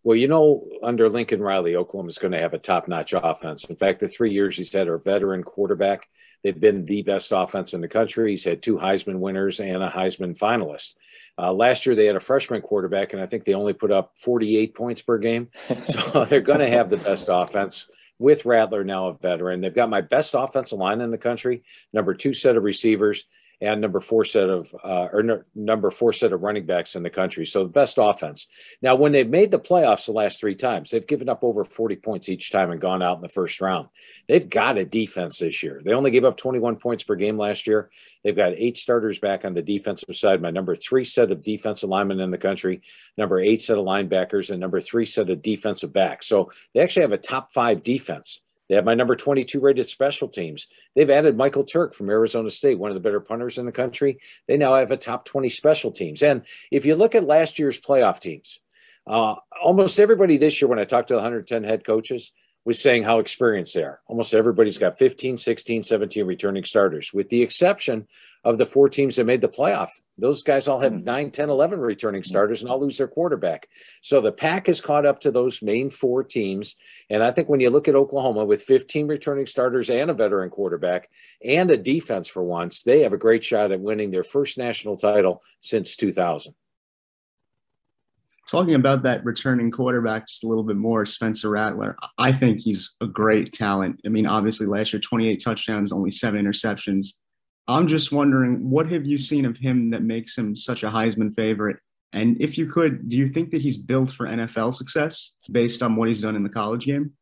Well, 0.05 0.17
you 0.17 0.27
know, 0.27 0.67
under 0.83 1.09
Lincoln 1.09 1.43
Riley, 1.43 1.77
Oklahoma 1.77 2.09
is 2.09 2.19
going 2.19 2.33
to 2.33 2.41
have 2.41 2.55
a 2.55 2.59
top-notch 2.59 3.15
offense. 3.17 3.65
In 3.65 3.77
fact, 3.77 4.01
the 4.01 4.09
three 4.09 4.33
years 4.33 4.57
he's 4.57 4.73
had 4.73 4.89
a 4.89 4.99
veteran 4.99 5.45
quarterback, 5.45 6.09
they've 6.43 6.59
been 6.59 6.85
the 6.85 7.03
best 7.03 7.33
offense 7.35 7.75
in 7.75 7.81
the 7.81 7.89
country. 7.89 8.31
He's 8.31 8.45
had 8.45 8.63
two 8.63 8.77
Heisman 8.77 9.19
winners 9.19 9.61
and 9.61 9.83
a 9.83 9.91
Heisman 9.91 10.39
finalist. 10.39 10.95
Uh, 11.39 11.53
last 11.53 11.87
year 11.87 11.95
they 11.95 12.07
had 12.07 12.17
a 12.17 12.21
freshman 12.21 12.61
quarterback, 12.61 13.13
and 13.13 13.23
I 13.23 13.27
think 13.27 13.45
they 13.45 13.55
only 13.55 13.73
put 13.73 13.91
up 13.91 14.13
48 14.19 14.75
points 14.75 15.03
per 15.03 15.19
game. 15.19 15.49
So 15.85 16.25
they're 16.29 16.41
going 16.41 16.61
to 16.61 16.69
have 16.69 16.91
the 16.91 16.97
best 16.99 17.29
offense 17.31 17.89
with 18.19 18.45
Rattler 18.45 18.85
now 18.85 19.09
a 19.09 19.15
veteran. 19.15 19.61
They've 19.61 19.75
got 19.75 19.91
my 19.91 20.01
best 20.01 20.35
offensive 20.37 20.79
line 20.79 21.01
in 21.01 21.11
the 21.11 21.19
country, 21.19 21.65
number 21.93 22.15
two 22.15 22.35
set 22.35 22.57
of 22.57 22.63
receivers, 22.63 23.25
and 23.63 23.81
number 23.81 24.01
four 24.01 24.25
set 24.25 24.51
of 24.51 24.75
uh, 24.83 25.07
or 25.13 25.47
number 25.55 25.93
four 25.93 26.13
set 26.13 26.33
of 26.33 26.43
running 26.43 26.67
backs 26.67 26.97
in 26.97 27.05
the 27.05 27.11
country. 27.11 27.47
So 27.47 27.63
the 27.63 27.71
best 27.71 27.97
offense. 27.97 28.49
Now, 28.83 28.97
when 28.97 29.13
they've 29.13 29.29
made 29.29 29.53
the 29.53 29.61
playoffs 29.61 30.07
the 30.07 30.13
last 30.13 30.41
three 30.41 30.57
times, 30.57 30.91
they've 30.91 31.07
given 31.07 31.29
up 31.29 31.45
over 31.45 31.63
40 31.63 31.95
points 31.97 32.29
each 32.29 32.51
time 32.51 32.73
and 32.73 32.81
gone 32.81 33.05
out 33.05 33.17
in 33.17 33.23
the 33.23 33.29
first 33.29 33.61
round. 33.61 33.89
They've 34.27 34.49
got 34.49 34.79
a 34.79 34.85
defense 34.85 35.39
this 35.39 35.63
year. 35.63 35.81
They 35.85 35.93
only 35.93 36.11
gave 36.11 36.25
up 36.25 36.37
21 36.37 36.77
points 36.77 37.05
per 37.05 37.15
game 37.15 37.39
last 37.39 37.69
year. 37.69 37.89
They've 38.25 38.35
got 38.35 38.55
eight 38.57 38.77
starters 38.77 39.21
back 39.21 39.45
on 39.45 39.55
the 39.55 39.63
defensive 39.63 40.17
side. 40.17 40.43
My 40.43 40.51
number 40.51 40.75
three 40.75 41.05
set 41.05 41.31
of 41.31 41.45
defensive 41.45 41.89
linemen 41.89 42.19
in 42.19 42.33
the 42.33 42.39
country, 42.39 42.83
number 43.17 43.39
eight 43.39 43.63
set 43.63 43.79
of 43.79 43.85
linebackers, 43.85 44.51
and 44.51 44.59
number 44.59 44.81
three 44.81 45.07
set 45.07 45.31
of 45.31 45.41
defensive 45.41 45.93
backs. 45.93 46.27
So 46.27 46.51
they 46.75 46.81
actually 46.81 47.03
have 47.03 47.13
a 47.13 47.19
top 47.19 47.53
five 47.53 47.85
defense. 47.85 48.41
They 48.69 48.77
have 48.77 48.85
my 48.85 48.95
number 48.95 49.17
22 49.17 49.61
rated 49.61 49.89
special 49.89 50.29
teams. 50.29 50.69
They've 50.95 51.11
added 51.11 51.37
Michael 51.37 51.65
Turk 51.65 51.95
from 51.95 52.09
Arizona 52.09 52.51
State, 52.51 52.79
one 52.79 52.91
of 52.91 52.95
the 52.95 53.01
better 53.01 53.21
punters 53.21 53.59
in 53.59 53.67
the 53.67 53.73
country. 53.73 54.19
They 54.49 54.57
now 54.57 54.75
have 54.75 54.91
a 54.91 54.97
top 54.97 55.25
20 55.25 55.49
special 55.49 55.91
teams. 55.91 56.23
And 56.23 56.43
if 56.71 56.87
you 56.87 56.95
look 56.95 57.15
at 57.15 57.27
last 57.27 57.59
year's 57.59 57.81
playoff 57.81 58.21
teams, 58.21 58.61
uh, 59.07 59.35
almost 59.63 59.99
everybody 59.99 60.37
this 60.37 60.61
year, 60.61 60.69
when 60.69 60.79
I 60.79 60.85
talked 60.85 61.09
to 61.09 61.15
the 61.15 61.19
110 61.19 61.65
head 61.65 61.85
coaches, 61.85 62.33
was 62.65 62.81
saying 62.81 63.03
how 63.03 63.19
experienced 63.19 63.75
they 63.75 63.83
are. 63.83 64.01
Almost 64.07 64.35
everybody's 64.35 64.79
got 64.79 64.99
15, 64.99 65.37
16, 65.37 65.83
17 65.83 66.25
returning 66.25 66.65
starters, 66.65 67.13
with 67.13 67.29
the 67.29 67.43
exception 67.43 68.07
of 68.45 68.59
the 68.59 68.67
four 68.67 68.89
teams 68.89 69.17
that 69.17 69.25
made 69.25 69.41
the 69.41 69.49
playoff. 69.49 69.91
Those 70.19 70.43
guys 70.43 70.69
all 70.69 70.81
have 70.81 70.93
hmm. 70.93 71.05
9, 71.05 71.31
10, 71.31 71.51
11 71.51 71.81
returning 71.81 72.23
starters 72.23 72.63
and 72.63 72.71
all 72.71 72.81
lose 72.81 72.99
their 72.99 73.09
quarterback. 73.09 73.69
So 74.01 74.21
the 74.21 74.33
pack 74.33 74.67
has 74.67 74.81
caught 74.81 75.07
up 75.07 75.21
to 75.21 75.31
those 75.31 75.63
main 75.63 75.91
four 75.91 76.23
teams. 76.23 76.77
And 77.11 77.23
I 77.23 77.33
think 77.33 77.49
when 77.49 77.61
you 77.61 77.71
look 77.71 77.89
at 77.89 77.97
Oklahoma 77.97 78.45
with 78.45 78.63
15 78.63 79.07
returning 79.07 79.47
starters 79.47 79.91
and 79.91 80.11
a 80.11 80.15
veteran 80.15 80.51
quarterback 80.51 81.09
and 81.45 81.71
a 81.71 81.77
defense 81.77 82.29
for 82.29 82.43
once, 82.43 82.83
they 82.83 83.03
have 83.03 83.13
a 83.13 83.19
great 83.19 83.45
shot 83.45 83.73
at 83.73 83.81
winning 83.81 84.11
their 84.11 84.25
first 84.25 84.59
national 84.59 84.97
title 84.97 85.43
since 85.61 85.97
2000 85.97 86.55
talking 88.53 88.75
about 88.75 89.03
that 89.03 89.25
returning 89.25 89.71
quarterback 89.71 90.29
just 90.29 90.45
a 90.45 90.47
little 90.47 90.63
bit 90.63 90.77
more, 90.77 91.07
Spencer 91.07 91.49
Rattler, 91.49 91.97
I 92.19 92.33
think 92.33 92.61
he's 92.61 92.93
a 93.01 93.07
great 93.07 93.55
talent. 93.55 94.03
I 94.05 94.11
mean, 94.11 94.27
obviously 94.27 94.67
last 94.67 94.93
year, 94.93 95.01
28 95.01 95.43
touchdowns, 95.43 95.91
only 95.91 96.11
seven 96.11 96.45
interceptions. 96.45 97.15
I'm 97.67 97.89
just 97.89 98.13
wondering, 98.13 98.69
what 98.69 98.93
have 98.93 99.07
you 99.07 99.17
seen 99.17 99.47
of 99.47 99.57
him 99.57 99.91
that 99.93 100.03
makes 100.03 100.37
him 100.37 100.55
such 100.55 100.83
a 100.83 100.91
Heisman 100.91 101.35
favorite? 101.35 101.79
And 102.13 102.43
if 102.43 102.59
you 102.59 102.67
could, 102.67 103.09
do 103.09 103.17
you 103.17 103.31
think 103.31 103.53
that 103.53 103.63
he's 103.63 103.79
built 103.79 104.11
for 104.11 104.27
NFL 104.27 104.75
success 104.75 105.33
based 105.51 105.83
on 105.83 105.97
what 105.97 106.09
he's 106.09 106.21
done 106.21 106.37
in 106.37 106.43
the 106.43 106.51
college 106.51 106.85
game? 106.85 107.13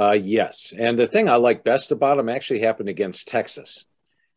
Uh, 0.00 0.12
yes. 0.12 0.72
And 0.74 0.98
the 0.98 1.06
thing 1.06 1.28
I 1.28 1.34
like 1.34 1.62
best 1.62 1.92
about 1.92 2.18
him 2.18 2.30
actually 2.30 2.60
happened 2.60 2.88
against 2.88 3.28
Texas. 3.28 3.84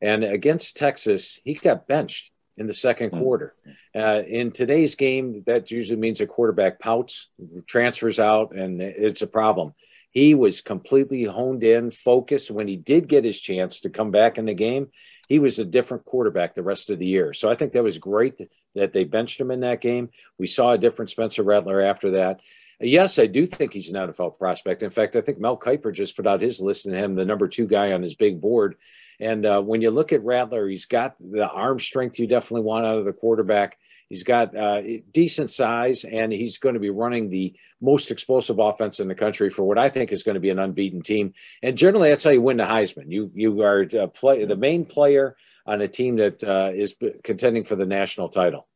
And 0.01 0.25
against 0.25 0.75
Texas, 0.75 1.39
he 1.45 1.53
got 1.53 1.87
benched 1.87 2.31
in 2.58 2.67
the 2.67 2.74
second 2.74 3.12
hmm. 3.12 3.20
quarter. 3.20 3.55
Uh, 3.96 4.22
in 4.27 4.51
today's 4.51 4.96
game, 4.96 5.43
that 5.46 5.72
usually 5.72 6.00
means 6.00 6.22
a 6.22 6.27
quarterback 6.27 6.79
pouts, 6.79 7.29
transfers 7.67 8.20
out, 8.20 8.55
and 8.55 8.81
it's 8.81 9.22
a 9.22 9.27
problem. 9.27 9.74
He 10.12 10.36
was 10.36 10.62
completely 10.62 11.24
honed 11.24 11.63
in, 11.63 11.89
focused. 11.89 12.51
When 12.51 12.67
he 12.67 12.75
did 12.75 13.08
get 13.08 13.24
his 13.24 13.39
chance 13.39 13.79
to 13.81 13.89
come 13.89 14.12
back 14.12 14.38
in 14.38 14.46
the 14.46 14.53
game, 14.53 14.89
he 15.29 15.39
was 15.39 15.58
a 15.58 15.65
different 15.65 16.03
quarterback 16.03 16.53
the 16.53 16.63
rest 16.63 16.89
of 16.89 17.00
the 17.00 17.05
year. 17.05 17.31
So 17.31 17.50
I 17.50 17.55
think 17.55 17.72
that 17.72 17.84
was 17.84 17.98
great 17.98 18.41
that 18.75 18.91
they 18.91 19.05
benched 19.05 19.39
him 19.39 19.51
in 19.51 19.62
that 19.62 19.79
game. 19.79 20.10
We 20.38 20.48
saw 20.48 20.72
a 20.72 20.77
different 20.77 21.10
Spencer 21.10 21.43
Rattler 21.43 21.79
after 21.81 22.12
that. 22.12 22.41
Yes, 22.81 23.19
I 23.19 23.27
do 23.27 23.45
think 23.45 23.73
he's 23.73 23.89
an 23.89 23.95
NFL 23.95 24.38
prospect. 24.38 24.83
In 24.83 24.89
fact, 24.89 25.15
I 25.15 25.21
think 25.21 25.39
Mel 25.39 25.57
Kiper 25.57 25.93
just 25.93 26.15
put 26.15 26.27
out 26.27 26.41
his 26.41 26.59
list 26.59 26.85
and 26.85 26.95
him 26.95 27.15
the 27.15 27.25
number 27.25 27.47
two 27.47 27.67
guy 27.67 27.91
on 27.93 28.01
his 28.01 28.15
big 28.15 28.41
board 28.41 28.75
and 29.21 29.45
uh, 29.45 29.61
when 29.61 29.81
you 29.81 29.91
look 29.91 30.11
at 30.11 30.23
Rattler, 30.23 30.67
he's 30.67 30.85
got 30.85 31.15
the 31.19 31.47
arm 31.47 31.79
strength 31.79 32.17
you 32.17 32.25
definitely 32.25 32.65
want 32.65 32.88
out 32.88 32.97
of 32.97 33.05
the 33.05 33.13
quarterback. 33.13 33.77
He's 34.09 34.23
got 34.23 34.57
uh, 34.57 34.81
decent 35.11 35.51
size, 35.51 36.03
and 36.03 36.33
he's 36.33 36.57
going 36.57 36.73
to 36.73 36.81
be 36.81 36.89
running 36.89 37.29
the 37.29 37.53
most 37.79 38.09
explosive 38.09 38.57
offense 38.59 39.00
in 39.00 39.07
the 39.07 39.15
country 39.15 39.51
for 39.51 39.63
what 39.63 39.77
I 39.77 39.89
think 39.89 40.11
is 40.11 40.23
going 40.23 40.33
to 40.33 40.41
be 40.41 40.50
an 40.50 40.59
unbeaten 40.59 41.01
team. 41.01 41.33
And 41.61 41.77
generally, 41.77 42.09
that's 42.09 42.23
how 42.23 42.31
you 42.31 42.41
win 42.41 42.57
the 42.57 42.63
Heisman. 42.63 43.09
You 43.11 43.31
you 43.35 43.61
are 43.61 43.85
play, 44.07 44.43
the 44.43 44.55
main 44.55 44.85
player 44.85 45.38
on 45.67 45.81
a 45.81 45.88
team 45.88 46.15
that 46.17 46.43
uh, 46.43 46.71
is 46.73 46.95
contending 47.23 47.63
for 47.63 47.75
the 47.75 47.85
national 47.85 48.27
title. 48.27 48.67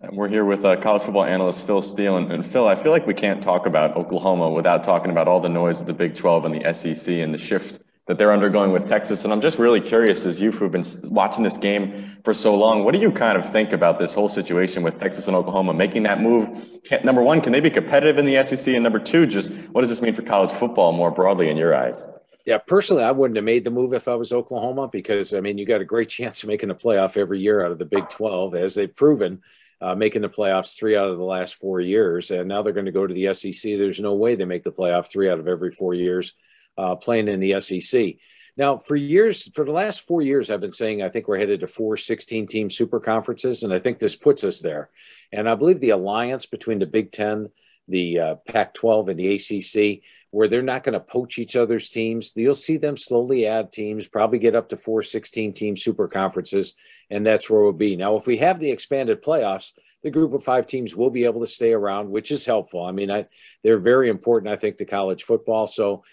We're 0.00 0.28
here 0.28 0.44
with 0.44 0.64
uh, 0.64 0.76
college 0.76 1.02
football 1.02 1.24
analyst 1.24 1.66
Phil 1.66 1.82
Steele. 1.82 2.18
And, 2.18 2.30
and, 2.30 2.46
Phil, 2.46 2.68
I 2.68 2.76
feel 2.76 2.92
like 2.92 3.04
we 3.04 3.14
can't 3.14 3.42
talk 3.42 3.66
about 3.66 3.96
Oklahoma 3.96 4.48
without 4.48 4.84
talking 4.84 5.10
about 5.10 5.26
all 5.26 5.40
the 5.40 5.48
noise 5.48 5.80
of 5.80 5.88
the 5.88 5.92
Big 5.92 6.14
12 6.14 6.44
and 6.44 6.54
the 6.54 6.72
SEC 6.72 7.14
and 7.14 7.34
the 7.34 7.38
shift 7.38 7.80
that 8.06 8.16
they're 8.16 8.32
undergoing 8.32 8.70
with 8.70 8.86
Texas. 8.86 9.24
And 9.24 9.32
I'm 9.32 9.40
just 9.40 9.58
really 9.58 9.80
curious, 9.80 10.24
as 10.24 10.40
you 10.40 10.52
who've 10.52 10.70
been 10.70 10.84
watching 11.10 11.42
this 11.42 11.56
game 11.56 12.16
for 12.22 12.32
so 12.32 12.54
long, 12.54 12.84
what 12.84 12.94
do 12.94 13.00
you 13.00 13.10
kind 13.10 13.36
of 13.36 13.50
think 13.50 13.72
about 13.72 13.98
this 13.98 14.14
whole 14.14 14.28
situation 14.28 14.84
with 14.84 15.00
Texas 15.00 15.26
and 15.26 15.34
Oklahoma 15.34 15.74
making 15.74 16.04
that 16.04 16.20
move? 16.20 16.80
Can, 16.84 17.04
number 17.04 17.20
one, 17.20 17.40
can 17.40 17.50
they 17.50 17.60
be 17.60 17.68
competitive 17.68 18.18
in 18.18 18.24
the 18.24 18.44
SEC? 18.44 18.72
And 18.72 18.84
number 18.84 19.00
two, 19.00 19.26
just 19.26 19.52
what 19.72 19.80
does 19.80 19.90
this 19.90 20.00
mean 20.00 20.14
for 20.14 20.22
college 20.22 20.52
football 20.52 20.92
more 20.92 21.10
broadly 21.10 21.50
in 21.50 21.56
your 21.56 21.74
eyes? 21.74 22.08
Yeah, 22.46 22.58
personally, 22.58 23.02
I 23.02 23.10
wouldn't 23.10 23.36
have 23.36 23.44
made 23.44 23.64
the 23.64 23.70
move 23.72 23.92
if 23.92 24.06
I 24.06 24.14
was 24.14 24.32
Oklahoma 24.32 24.86
because, 24.86 25.34
I 25.34 25.40
mean, 25.40 25.58
you 25.58 25.66
got 25.66 25.80
a 25.80 25.84
great 25.84 26.08
chance 26.18 26.44
of 26.44 26.48
making 26.48 26.68
the 26.68 26.76
playoff 26.76 27.16
every 27.16 27.40
year 27.40 27.66
out 27.66 27.72
of 27.72 27.80
the 27.80 27.84
Big 27.84 28.08
12, 28.08 28.54
as 28.54 28.76
they've 28.76 28.94
proven. 28.94 29.42
Uh, 29.80 29.94
making 29.94 30.22
the 30.22 30.28
playoffs 30.28 30.76
three 30.76 30.96
out 30.96 31.08
of 31.08 31.18
the 31.18 31.24
last 31.24 31.54
four 31.54 31.80
years, 31.80 32.32
and 32.32 32.48
now 32.48 32.62
they're 32.62 32.72
going 32.72 32.86
to 32.86 32.90
go 32.90 33.06
to 33.06 33.14
the 33.14 33.32
SEC. 33.32 33.62
There's 33.62 34.00
no 34.00 34.14
way 34.14 34.34
they 34.34 34.44
make 34.44 34.64
the 34.64 34.72
playoff 34.72 35.06
three 35.06 35.30
out 35.30 35.38
of 35.38 35.46
every 35.46 35.70
four 35.70 35.94
years 35.94 36.34
uh, 36.76 36.96
playing 36.96 37.28
in 37.28 37.38
the 37.38 37.60
SEC. 37.60 38.16
Now, 38.58 38.76
for 38.76 38.96
years, 38.96 39.48
for 39.54 39.64
the 39.64 39.70
last 39.70 40.00
four 40.00 40.20
years, 40.20 40.50
I've 40.50 40.60
been 40.60 40.72
saying 40.72 41.00
I 41.00 41.08
think 41.08 41.28
we're 41.28 41.38
headed 41.38 41.60
to 41.60 41.68
four 41.68 41.96
16 41.96 42.48
team 42.48 42.70
super 42.70 42.98
conferences, 42.98 43.62
and 43.62 43.72
I 43.72 43.78
think 43.78 44.00
this 44.00 44.16
puts 44.16 44.42
us 44.42 44.60
there. 44.60 44.90
And 45.32 45.48
I 45.48 45.54
believe 45.54 45.78
the 45.78 45.90
alliance 45.90 46.44
between 46.44 46.80
the 46.80 46.86
Big 46.86 47.12
Ten, 47.12 47.50
the 47.86 48.18
uh, 48.18 48.34
Pac 48.48 48.74
12, 48.74 49.10
and 49.10 49.18
the 49.18 49.34
ACC, 49.34 50.02
where 50.30 50.48
they're 50.48 50.62
not 50.62 50.82
going 50.82 50.92
to 50.92 51.00
poach 51.00 51.38
each 51.38 51.56
other's 51.56 51.88
teams, 51.88 52.32
you'll 52.36 52.54
see 52.54 52.76
them 52.76 52.96
slowly 52.96 53.46
add 53.46 53.72
teams, 53.72 54.06
probably 54.06 54.38
get 54.38 54.54
up 54.54 54.68
to 54.68 54.76
four 54.76 55.00
16 55.00 55.52
team 55.52 55.76
super 55.76 56.06
conferences, 56.06 56.74
and 57.10 57.24
that's 57.24 57.48
where 57.48 57.62
we'll 57.62 57.72
be. 57.72 57.96
Now, 57.96 58.16
if 58.16 58.26
we 58.26 58.36
have 58.38 58.60
the 58.60 58.70
expanded 58.70 59.22
playoffs, 59.22 59.72
the 60.02 60.10
group 60.10 60.34
of 60.34 60.44
five 60.44 60.66
teams 60.66 60.94
will 60.94 61.10
be 61.10 61.24
able 61.24 61.40
to 61.40 61.46
stay 61.46 61.72
around, 61.72 62.10
which 62.10 62.30
is 62.30 62.44
helpful. 62.44 62.84
I 62.84 62.92
mean, 62.92 63.10
I, 63.10 63.26
they're 63.64 63.78
very 63.78 64.10
important, 64.10 64.52
I 64.52 64.56
think, 64.56 64.76
to 64.76 64.84
college 64.84 65.24
football. 65.24 65.66
So, 65.66 66.04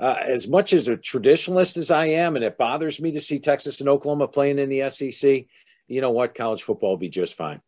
uh, 0.00 0.16
as 0.20 0.48
much 0.48 0.72
as 0.72 0.88
a 0.88 0.96
traditionalist 0.96 1.76
as 1.76 1.90
I 1.90 2.06
am, 2.06 2.36
and 2.36 2.44
it 2.44 2.58
bothers 2.58 3.00
me 3.00 3.12
to 3.12 3.20
see 3.20 3.38
Texas 3.38 3.80
and 3.80 3.88
Oklahoma 3.88 4.26
playing 4.26 4.58
in 4.58 4.68
the 4.68 4.88
SEC, 4.90 5.44
you 5.86 6.00
know 6.00 6.10
what? 6.10 6.34
College 6.34 6.62
football 6.62 6.90
will 6.90 6.96
be 6.96 7.08
just 7.08 7.36
fine. 7.36 7.60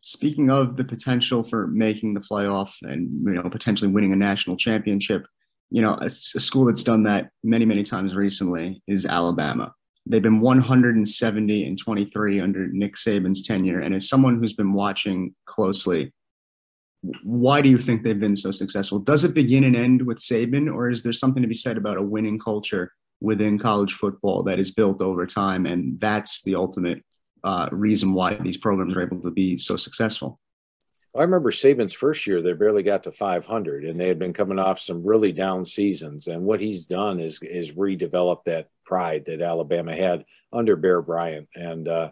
Speaking 0.00 0.50
of 0.50 0.76
the 0.76 0.84
potential 0.84 1.42
for 1.42 1.66
making 1.66 2.14
the 2.14 2.20
playoff 2.20 2.70
and 2.82 3.10
you 3.12 3.34
know 3.34 3.48
potentially 3.50 3.90
winning 3.90 4.12
a 4.12 4.16
national 4.16 4.56
championship, 4.56 5.26
you 5.70 5.82
know 5.82 5.94
a, 6.00 6.06
a 6.06 6.10
school 6.10 6.64
that's 6.66 6.84
done 6.84 7.02
that 7.04 7.30
many 7.42 7.64
many 7.64 7.82
times 7.82 8.14
recently 8.14 8.82
is 8.86 9.06
Alabama. 9.06 9.72
They've 10.08 10.22
been 10.22 10.40
170 10.40 11.64
and 11.64 11.76
23 11.76 12.40
under 12.40 12.68
Nick 12.68 12.94
Saban's 12.94 13.44
tenure, 13.44 13.80
and 13.80 13.94
as 13.94 14.08
someone 14.08 14.38
who's 14.38 14.52
been 14.52 14.72
watching 14.72 15.34
closely, 15.46 16.12
why 17.24 17.60
do 17.60 17.68
you 17.68 17.78
think 17.78 18.02
they've 18.02 18.18
been 18.18 18.36
so 18.36 18.52
successful? 18.52 19.00
Does 19.00 19.24
it 19.24 19.34
begin 19.34 19.64
and 19.64 19.76
end 19.76 20.02
with 20.02 20.18
Saban, 20.18 20.72
or 20.72 20.90
is 20.90 21.02
there 21.02 21.12
something 21.12 21.42
to 21.42 21.48
be 21.48 21.54
said 21.54 21.76
about 21.76 21.96
a 21.96 22.02
winning 22.02 22.38
culture 22.38 22.92
within 23.20 23.58
college 23.58 23.92
football 23.92 24.42
that 24.44 24.58
is 24.58 24.70
built 24.70 25.00
over 25.00 25.26
time, 25.26 25.66
and 25.66 25.98
that's 26.00 26.42
the 26.42 26.54
ultimate 26.54 27.02
uh, 27.46 27.68
reason 27.70 28.12
why 28.12 28.34
these 28.34 28.56
programs 28.56 28.96
are 28.96 29.02
able 29.02 29.20
to 29.20 29.30
be 29.30 29.56
so 29.56 29.76
successful? 29.76 30.40
I 31.16 31.22
remember 31.22 31.50
Saban's 31.50 31.94
first 31.94 32.26
year; 32.26 32.42
they 32.42 32.52
barely 32.52 32.82
got 32.82 33.04
to 33.04 33.12
500, 33.12 33.84
and 33.84 33.98
they 33.98 34.08
had 34.08 34.18
been 34.18 34.32
coming 34.32 34.58
off 34.58 34.80
some 34.80 35.06
really 35.06 35.32
down 35.32 35.64
seasons. 35.64 36.26
And 36.26 36.42
what 36.42 36.60
he's 36.60 36.86
done 36.86 37.20
is 37.20 37.38
is 37.42 37.72
redevelop 37.72 38.44
that 38.44 38.68
pride 38.84 39.24
that 39.26 39.40
Alabama 39.40 39.96
had 39.96 40.24
under 40.52 40.76
Bear 40.76 41.00
Bryant, 41.00 41.48
and 41.54 41.88
uh, 41.88 42.10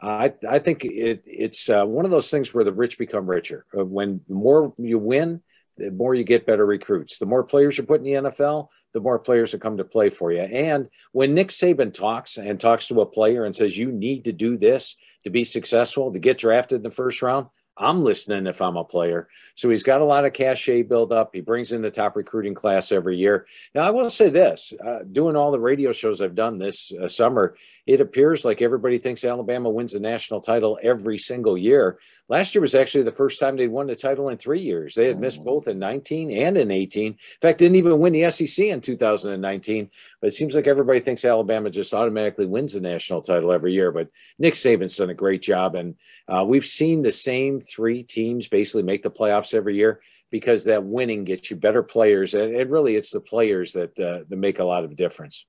I, 0.00 0.34
I 0.48 0.58
think 0.58 0.84
it, 0.84 1.22
it's 1.24 1.70
uh, 1.70 1.84
one 1.84 2.04
of 2.04 2.10
those 2.10 2.30
things 2.30 2.52
where 2.52 2.64
the 2.64 2.72
rich 2.72 2.98
become 2.98 3.26
richer. 3.28 3.64
Uh, 3.76 3.84
when 3.86 4.20
the 4.28 4.34
more 4.34 4.74
you 4.76 4.98
win, 4.98 5.42
the 5.76 5.90
more 5.90 6.14
you 6.14 6.24
get 6.24 6.46
better 6.46 6.64
recruits. 6.64 7.18
The 7.18 7.26
more 7.26 7.42
players 7.42 7.76
you 7.76 7.84
put 7.84 8.00
in 8.00 8.04
the 8.04 8.30
NFL, 8.30 8.68
the 8.92 9.00
more 9.00 9.18
players 9.18 9.52
that 9.52 9.60
come 9.60 9.76
to 9.76 9.84
play 9.84 10.10
for 10.10 10.32
you. 10.32 10.40
And 10.40 10.88
when 11.12 11.34
Nick 11.34 11.48
Saban 11.48 11.92
talks 11.92 12.36
and 12.36 12.60
talks 12.60 12.86
to 12.88 13.00
a 13.00 13.06
player 13.06 13.44
and 13.44 13.54
says, 13.54 13.76
you 13.76 13.90
need 13.90 14.24
to 14.26 14.32
do 14.32 14.56
this 14.56 14.96
to 15.24 15.30
be 15.30 15.44
successful, 15.44 16.12
to 16.12 16.18
get 16.18 16.38
drafted 16.38 16.76
in 16.76 16.82
the 16.82 16.90
first 16.90 17.22
round, 17.22 17.46
I'm 17.76 18.02
listening 18.02 18.46
if 18.46 18.62
I'm 18.62 18.76
a 18.76 18.84
player. 18.84 19.28
So 19.56 19.68
he's 19.68 19.82
got 19.82 20.00
a 20.00 20.04
lot 20.04 20.24
of 20.24 20.32
cachet 20.32 20.82
build 20.82 21.12
up. 21.12 21.30
He 21.34 21.40
brings 21.40 21.72
in 21.72 21.82
the 21.82 21.90
top 21.90 22.16
recruiting 22.16 22.54
class 22.54 22.92
every 22.92 23.16
year. 23.16 23.46
Now, 23.74 23.82
I 23.82 23.90
will 23.90 24.10
say 24.10 24.30
this 24.30 24.72
uh, 24.84 25.00
doing 25.10 25.34
all 25.36 25.50
the 25.50 25.58
radio 25.58 25.90
shows 25.92 26.20
I've 26.20 26.34
done 26.34 26.58
this 26.58 26.92
uh, 26.92 27.08
summer, 27.08 27.56
it 27.86 28.00
appears 28.00 28.44
like 28.44 28.62
everybody 28.62 28.98
thinks 28.98 29.24
Alabama 29.24 29.68
wins 29.68 29.92
the 29.92 30.00
national 30.00 30.40
title 30.40 30.78
every 30.82 31.18
single 31.18 31.58
year. 31.58 31.98
Last 32.28 32.54
year 32.54 32.62
was 32.62 32.74
actually 32.74 33.04
the 33.04 33.12
first 33.12 33.38
time 33.38 33.56
they'd 33.56 33.68
won 33.68 33.86
the 33.86 33.94
title 33.94 34.30
in 34.30 34.38
three 34.38 34.60
years. 34.60 34.94
They 34.94 35.06
had 35.06 35.20
missed 35.20 35.42
mm. 35.42 35.44
both 35.44 35.68
in 35.68 35.78
19 35.78 36.30
and 36.30 36.56
in 36.56 36.70
18. 36.70 37.06
In 37.08 37.18
fact, 37.42 37.58
didn't 37.58 37.76
even 37.76 37.98
win 37.98 38.14
the 38.14 38.30
SEC 38.30 38.64
in 38.64 38.80
2019. 38.80 39.90
But 40.22 40.28
it 40.28 40.30
seems 40.30 40.54
like 40.54 40.66
everybody 40.66 41.00
thinks 41.00 41.26
Alabama 41.26 41.68
just 41.68 41.92
automatically 41.92 42.46
wins 42.46 42.72
the 42.72 42.80
national 42.80 43.20
title 43.20 43.52
every 43.52 43.74
year. 43.74 43.92
But 43.92 44.08
Nick 44.38 44.54
Saban's 44.54 44.96
done 44.96 45.10
a 45.10 45.14
great 45.14 45.42
job. 45.42 45.74
And 45.74 45.96
uh, 46.26 46.44
we've 46.46 46.64
seen 46.64 47.02
the 47.02 47.12
same 47.12 47.60
three 47.68 48.02
teams 48.02 48.48
basically 48.48 48.82
make 48.82 49.02
the 49.02 49.10
playoffs 49.10 49.54
every 49.54 49.76
year 49.76 50.00
because 50.30 50.64
that 50.64 50.84
winning 50.84 51.24
gets 51.24 51.50
you 51.50 51.56
better 51.56 51.82
players. 51.82 52.34
And, 52.34 52.54
and 52.54 52.70
really, 52.70 52.96
it's 52.96 53.10
the 53.10 53.20
players 53.20 53.72
that, 53.72 53.98
uh, 53.98 54.24
that 54.28 54.36
make 54.36 54.58
a 54.58 54.64
lot 54.64 54.84
of 54.84 54.96
difference. 54.96 55.46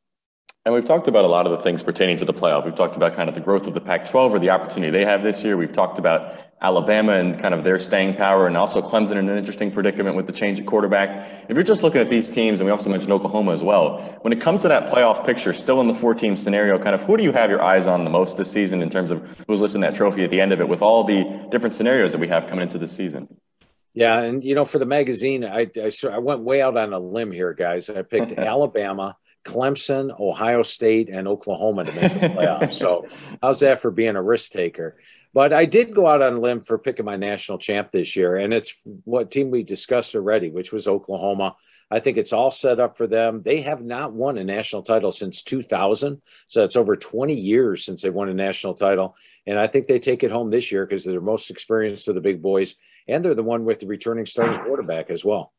And 0.65 0.73
we've 0.73 0.83
talked 0.83 1.07
about 1.07 1.25
a 1.25 1.27
lot 1.27 1.45
of 1.45 1.51
the 1.51 1.59
things 1.59 1.83
pertaining 1.83 2.17
to 2.17 2.25
the 2.25 2.33
playoff. 2.33 2.65
We've 2.65 2.73
talked 2.73 2.95
about 2.95 3.13
kind 3.13 3.29
of 3.29 3.35
the 3.35 3.41
growth 3.41 3.67
of 3.67 3.75
the 3.75 3.79
Pac 3.79 4.09
12 4.09 4.33
or 4.33 4.39
the 4.39 4.49
opportunity 4.49 4.91
they 4.91 5.05
have 5.05 5.21
this 5.21 5.43
year. 5.43 5.57
We've 5.57 5.71
talked 5.71 5.99
about 5.99 6.39
Alabama 6.59 7.13
and 7.13 7.37
kind 7.37 7.53
of 7.53 7.63
their 7.63 7.77
staying 7.77 8.15
power, 8.15 8.47
and 8.47 8.57
also 8.57 8.81
Clemson 8.81 9.11
in 9.11 9.29
an 9.29 9.37
interesting 9.37 9.69
predicament 9.69 10.15
with 10.15 10.25
the 10.25 10.33
change 10.33 10.59
at 10.59 10.65
quarterback. 10.65 11.45
If 11.47 11.55
you're 11.55 11.63
just 11.63 11.83
looking 11.83 12.01
at 12.01 12.09
these 12.09 12.31
teams, 12.31 12.59
and 12.59 12.65
we 12.65 12.71
also 12.71 12.89
mentioned 12.89 13.13
Oklahoma 13.13 13.51
as 13.51 13.61
well, 13.61 14.17
when 14.21 14.33
it 14.33 14.41
comes 14.41 14.63
to 14.63 14.67
that 14.69 14.91
playoff 14.91 15.23
picture, 15.23 15.53
still 15.53 15.81
in 15.81 15.87
the 15.87 15.93
four 15.93 16.15
team 16.15 16.35
scenario, 16.35 16.79
kind 16.79 16.95
of 16.95 17.03
who 17.03 17.15
do 17.15 17.23
you 17.23 17.31
have 17.31 17.51
your 17.51 17.61
eyes 17.61 17.85
on 17.85 18.03
the 18.03 18.09
most 18.09 18.35
this 18.37 18.49
season 18.49 18.81
in 18.81 18.89
terms 18.89 19.11
of 19.11 19.21
who's 19.47 19.61
lifting 19.61 19.81
that 19.81 19.93
trophy 19.93 20.23
at 20.23 20.31
the 20.31 20.41
end 20.41 20.51
of 20.51 20.59
it 20.59 20.67
with 20.67 20.81
all 20.81 21.03
the 21.03 21.47
different 21.51 21.75
scenarios 21.75 22.11
that 22.11 22.17
we 22.17 22.27
have 22.27 22.47
coming 22.47 22.63
into 22.63 22.79
the 22.79 22.87
season? 22.87 23.27
Yeah, 23.93 24.19
and 24.19 24.43
you 24.43 24.55
know, 24.55 24.65
for 24.65 24.79
the 24.79 24.87
magazine, 24.87 25.45
I, 25.45 25.69
I, 25.77 25.91
I 26.11 26.17
went 26.17 26.41
way 26.41 26.63
out 26.63 26.75
on 26.75 26.91
a 26.91 26.99
limb 26.99 27.31
here, 27.31 27.53
guys. 27.53 27.87
I 27.87 28.01
picked 28.01 28.31
Alabama. 28.39 29.15
Clemson, 29.45 30.19
Ohio 30.19 30.63
State, 30.63 31.09
and 31.09 31.27
Oklahoma 31.27 31.85
to 31.85 31.91
make 31.93 32.13
the 32.13 32.19
playoffs. 32.35 32.73
so, 32.73 33.07
how's 33.41 33.61
that 33.61 33.79
for 33.81 33.91
being 33.91 34.15
a 34.15 34.21
risk 34.21 34.51
taker? 34.51 34.97
But 35.35 35.51
I 35.51 35.65
did 35.65 35.93
go 35.93 36.07
out 36.07 36.21
on 36.21 36.35
a 36.35 36.39
limb 36.39 36.61
for 36.61 36.77
picking 36.77 37.03
my 37.03 37.17
national 37.17 37.57
champ 37.57 37.91
this 37.91 38.15
year, 38.15 38.35
and 38.35 38.53
it's 38.53 38.73
what 39.03 39.31
team 39.31 39.51
we 39.51 39.63
discussed 39.63 40.15
already, 40.15 40.49
which 40.49 40.71
was 40.71 40.87
Oklahoma. 40.87 41.57
I 41.91 41.99
think 41.99 42.17
it's 42.17 42.31
all 42.31 42.49
set 42.49 42.79
up 42.79 42.97
for 42.97 43.05
them. 43.05 43.41
They 43.43 43.59
have 43.59 43.83
not 43.83 44.13
won 44.13 44.37
a 44.37 44.45
national 44.45 44.81
title 44.83 45.11
since 45.11 45.43
2000, 45.43 46.21
so 46.47 46.63
it's 46.63 46.77
over 46.77 46.95
20 46.95 47.33
years 47.33 47.83
since 47.83 48.01
they 48.01 48.09
won 48.09 48.29
a 48.29 48.33
national 48.33 48.75
title, 48.75 49.13
and 49.45 49.59
I 49.59 49.67
think 49.67 49.87
they 49.87 49.99
take 49.99 50.23
it 50.23 50.31
home 50.31 50.51
this 50.51 50.71
year 50.71 50.85
because 50.85 51.03
they're 51.03 51.19
most 51.19 51.49
experienced 51.49 52.07
of 52.07 52.15
the 52.15 52.21
big 52.21 52.41
boys, 52.41 52.75
and 53.07 53.23
they're 53.23 53.35
the 53.35 53.43
one 53.43 53.65
with 53.65 53.81
the 53.81 53.87
returning 53.87 54.25
starting 54.25 54.63
quarterback 54.63 55.09
as 55.09 55.25
well. 55.25 55.51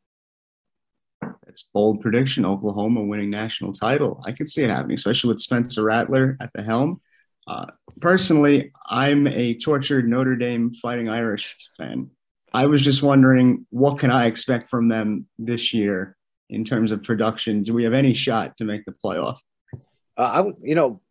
It's 1.47 1.63
bold 1.63 2.01
prediction. 2.01 2.45
Oklahoma 2.45 3.03
winning 3.03 3.29
national 3.29 3.73
title. 3.73 4.21
I 4.25 4.31
could 4.31 4.49
see 4.49 4.63
it 4.63 4.69
happening, 4.69 4.95
especially 4.95 5.29
with 5.29 5.39
Spencer 5.39 5.83
Rattler 5.83 6.37
at 6.39 6.51
the 6.53 6.63
helm. 6.63 7.01
Uh, 7.47 7.65
personally, 8.01 8.71
I'm 8.89 9.27
a 9.27 9.55
tortured 9.55 10.07
Notre 10.07 10.35
Dame 10.35 10.73
Fighting 10.73 11.09
Irish 11.09 11.55
fan. 11.77 12.09
I 12.53 12.65
was 12.65 12.81
just 12.81 13.03
wondering, 13.03 13.65
what 13.69 13.99
can 13.99 14.11
I 14.11 14.25
expect 14.25 14.69
from 14.69 14.87
them 14.87 15.27
this 15.37 15.73
year 15.73 16.17
in 16.49 16.65
terms 16.65 16.91
of 16.91 17.03
production? 17.03 17.63
Do 17.63 17.73
we 17.73 17.83
have 17.83 17.93
any 17.93 18.13
shot 18.13 18.57
to 18.57 18.65
make 18.65 18.85
the 18.85 18.93
playoff? 19.03 19.37
Uh, 20.17 20.21
I, 20.21 20.51
you 20.61 20.75
know, 20.75 21.01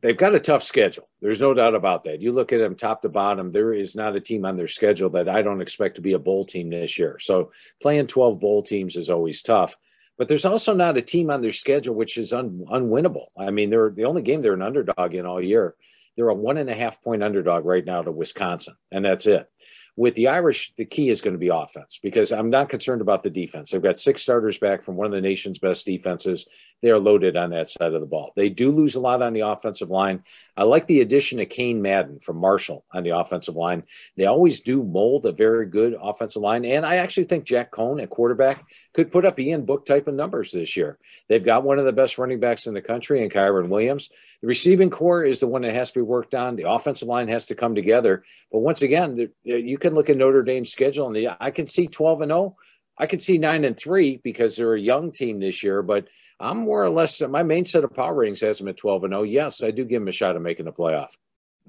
they've 0.00 0.16
got 0.16 0.34
a 0.34 0.40
tough 0.40 0.62
schedule. 0.62 1.08
There's 1.20 1.40
no 1.40 1.54
doubt 1.54 1.74
about 1.74 2.04
that. 2.04 2.20
You 2.20 2.32
look 2.32 2.52
at 2.52 2.58
them 2.58 2.74
top 2.74 3.02
to 3.02 3.08
bottom, 3.08 3.50
there 3.50 3.74
is 3.74 3.96
not 3.96 4.16
a 4.16 4.20
team 4.20 4.44
on 4.44 4.56
their 4.56 4.68
schedule 4.68 5.10
that 5.10 5.28
I 5.28 5.42
don't 5.42 5.60
expect 5.60 5.96
to 5.96 6.00
be 6.00 6.12
a 6.12 6.18
bowl 6.18 6.44
team 6.44 6.70
this 6.70 6.98
year. 6.98 7.18
So 7.20 7.52
playing 7.82 8.06
12 8.06 8.40
bowl 8.40 8.62
teams 8.62 8.96
is 8.96 9.10
always 9.10 9.42
tough. 9.42 9.76
But 10.18 10.28
there's 10.28 10.46
also 10.46 10.72
not 10.72 10.96
a 10.96 11.02
team 11.02 11.30
on 11.30 11.42
their 11.42 11.52
schedule 11.52 11.94
which 11.94 12.16
is 12.16 12.32
un, 12.32 12.64
unwinnable. 12.70 13.26
I 13.36 13.50
mean, 13.50 13.70
they're 13.70 13.90
the 13.90 14.04
only 14.04 14.22
game 14.22 14.40
they're 14.40 14.54
an 14.54 14.62
underdog 14.62 15.14
in 15.14 15.26
all 15.26 15.42
year. 15.42 15.74
They're 16.16 16.28
a 16.30 16.34
one 16.34 16.56
and 16.56 16.70
a 16.70 16.74
half 16.74 17.02
point 17.02 17.22
underdog 17.22 17.66
right 17.66 17.84
now 17.84 18.02
to 18.02 18.10
Wisconsin, 18.10 18.74
and 18.90 19.04
that's 19.04 19.26
it. 19.26 19.48
With 19.96 20.14
the 20.14 20.28
Irish, 20.28 20.74
the 20.76 20.84
key 20.84 21.08
is 21.08 21.20
going 21.20 21.32
to 21.32 21.38
be 21.38 21.48
offense 21.48 21.98
because 22.02 22.32
I'm 22.32 22.50
not 22.50 22.68
concerned 22.68 23.00
about 23.00 23.22
the 23.22 23.30
defense. 23.30 23.70
They've 23.70 23.82
got 23.82 23.98
six 23.98 24.22
starters 24.22 24.58
back 24.58 24.82
from 24.82 24.96
one 24.96 25.06
of 25.06 25.12
the 25.12 25.20
nation's 25.22 25.58
best 25.58 25.86
defenses, 25.86 26.46
they 26.82 26.90
are 26.90 26.98
loaded 26.98 27.36
on 27.36 27.50
that 27.50 27.70
side 27.70 27.94
of 27.94 28.00
the 28.00 28.06
ball. 28.06 28.32
They 28.36 28.48
do 28.48 28.70
lose 28.70 28.94
a 28.94 29.00
lot 29.00 29.22
on 29.22 29.32
the 29.32 29.40
offensive 29.40 29.90
line. 29.90 30.22
I 30.56 30.64
like 30.64 30.86
the 30.86 31.00
addition 31.00 31.40
of 31.40 31.48
Cain 31.48 31.80
Madden 31.80 32.20
from 32.20 32.36
Marshall 32.36 32.84
on 32.92 33.02
the 33.02 33.16
offensive 33.16 33.56
line. 33.56 33.84
They 34.16 34.26
always 34.26 34.60
do 34.60 34.82
mold 34.82 35.26
a 35.26 35.32
very 35.32 35.66
good 35.66 35.96
offensive 36.00 36.42
line. 36.42 36.64
And 36.64 36.84
I 36.84 36.96
actually 36.96 37.24
think 37.24 37.44
Jack 37.44 37.72
Coan 37.72 38.02
at 38.02 38.10
quarterback 38.10 38.64
could 38.92 39.10
put 39.10 39.24
up 39.24 39.40
Ian 39.40 39.64
Book 39.64 39.86
type 39.86 40.06
of 40.06 40.14
numbers 40.14 40.52
this 40.52 40.76
year. 40.76 40.98
They've 41.28 41.44
got 41.44 41.64
one 41.64 41.78
of 41.78 41.86
the 41.86 41.92
best 41.92 42.18
running 42.18 42.40
backs 42.40 42.66
in 42.66 42.74
the 42.74 42.82
country 42.82 43.22
in 43.22 43.30
Kyren 43.30 43.68
Williams. 43.68 44.10
The 44.42 44.46
receiving 44.46 44.90
core 44.90 45.24
is 45.24 45.40
the 45.40 45.46
one 45.46 45.62
that 45.62 45.74
has 45.74 45.90
to 45.92 46.00
be 46.00 46.02
worked 46.02 46.34
on. 46.34 46.56
The 46.56 46.70
offensive 46.70 47.08
line 47.08 47.28
has 47.28 47.46
to 47.46 47.54
come 47.54 47.74
together. 47.74 48.22
But 48.52 48.58
once 48.58 48.82
again, 48.82 49.30
you 49.44 49.78
can 49.78 49.94
look 49.94 50.10
at 50.10 50.16
Notre 50.18 50.42
Dame's 50.42 50.70
schedule 50.70 51.08
and 51.08 51.36
I 51.40 51.50
can 51.50 51.66
see 51.66 51.86
12 51.86 52.20
and 52.20 52.30
0. 52.30 52.56
I 52.98 53.06
can 53.06 53.20
see 53.20 53.38
9 53.38 53.64
and 53.64 53.76
3 53.76 54.20
because 54.22 54.56
they're 54.56 54.74
a 54.74 54.80
young 54.80 55.12
team 55.12 55.38
this 55.38 55.62
year, 55.62 55.82
but 55.82 56.08
I'm 56.38 56.58
more 56.58 56.84
or 56.84 56.90
less 56.90 57.20
my 57.22 57.42
main 57.42 57.64
set 57.64 57.84
of 57.84 57.94
power 57.94 58.14
ratings 58.14 58.40
has 58.42 58.58
them 58.58 58.68
at 58.68 58.76
12 58.76 59.04
and 59.04 59.12
0. 59.12 59.22
Yes, 59.22 59.62
I 59.62 59.70
do 59.70 59.84
give 59.84 60.00
them 60.00 60.08
a 60.08 60.12
shot 60.12 60.36
of 60.36 60.42
making 60.42 60.66
the 60.66 60.72
playoff 60.72 61.16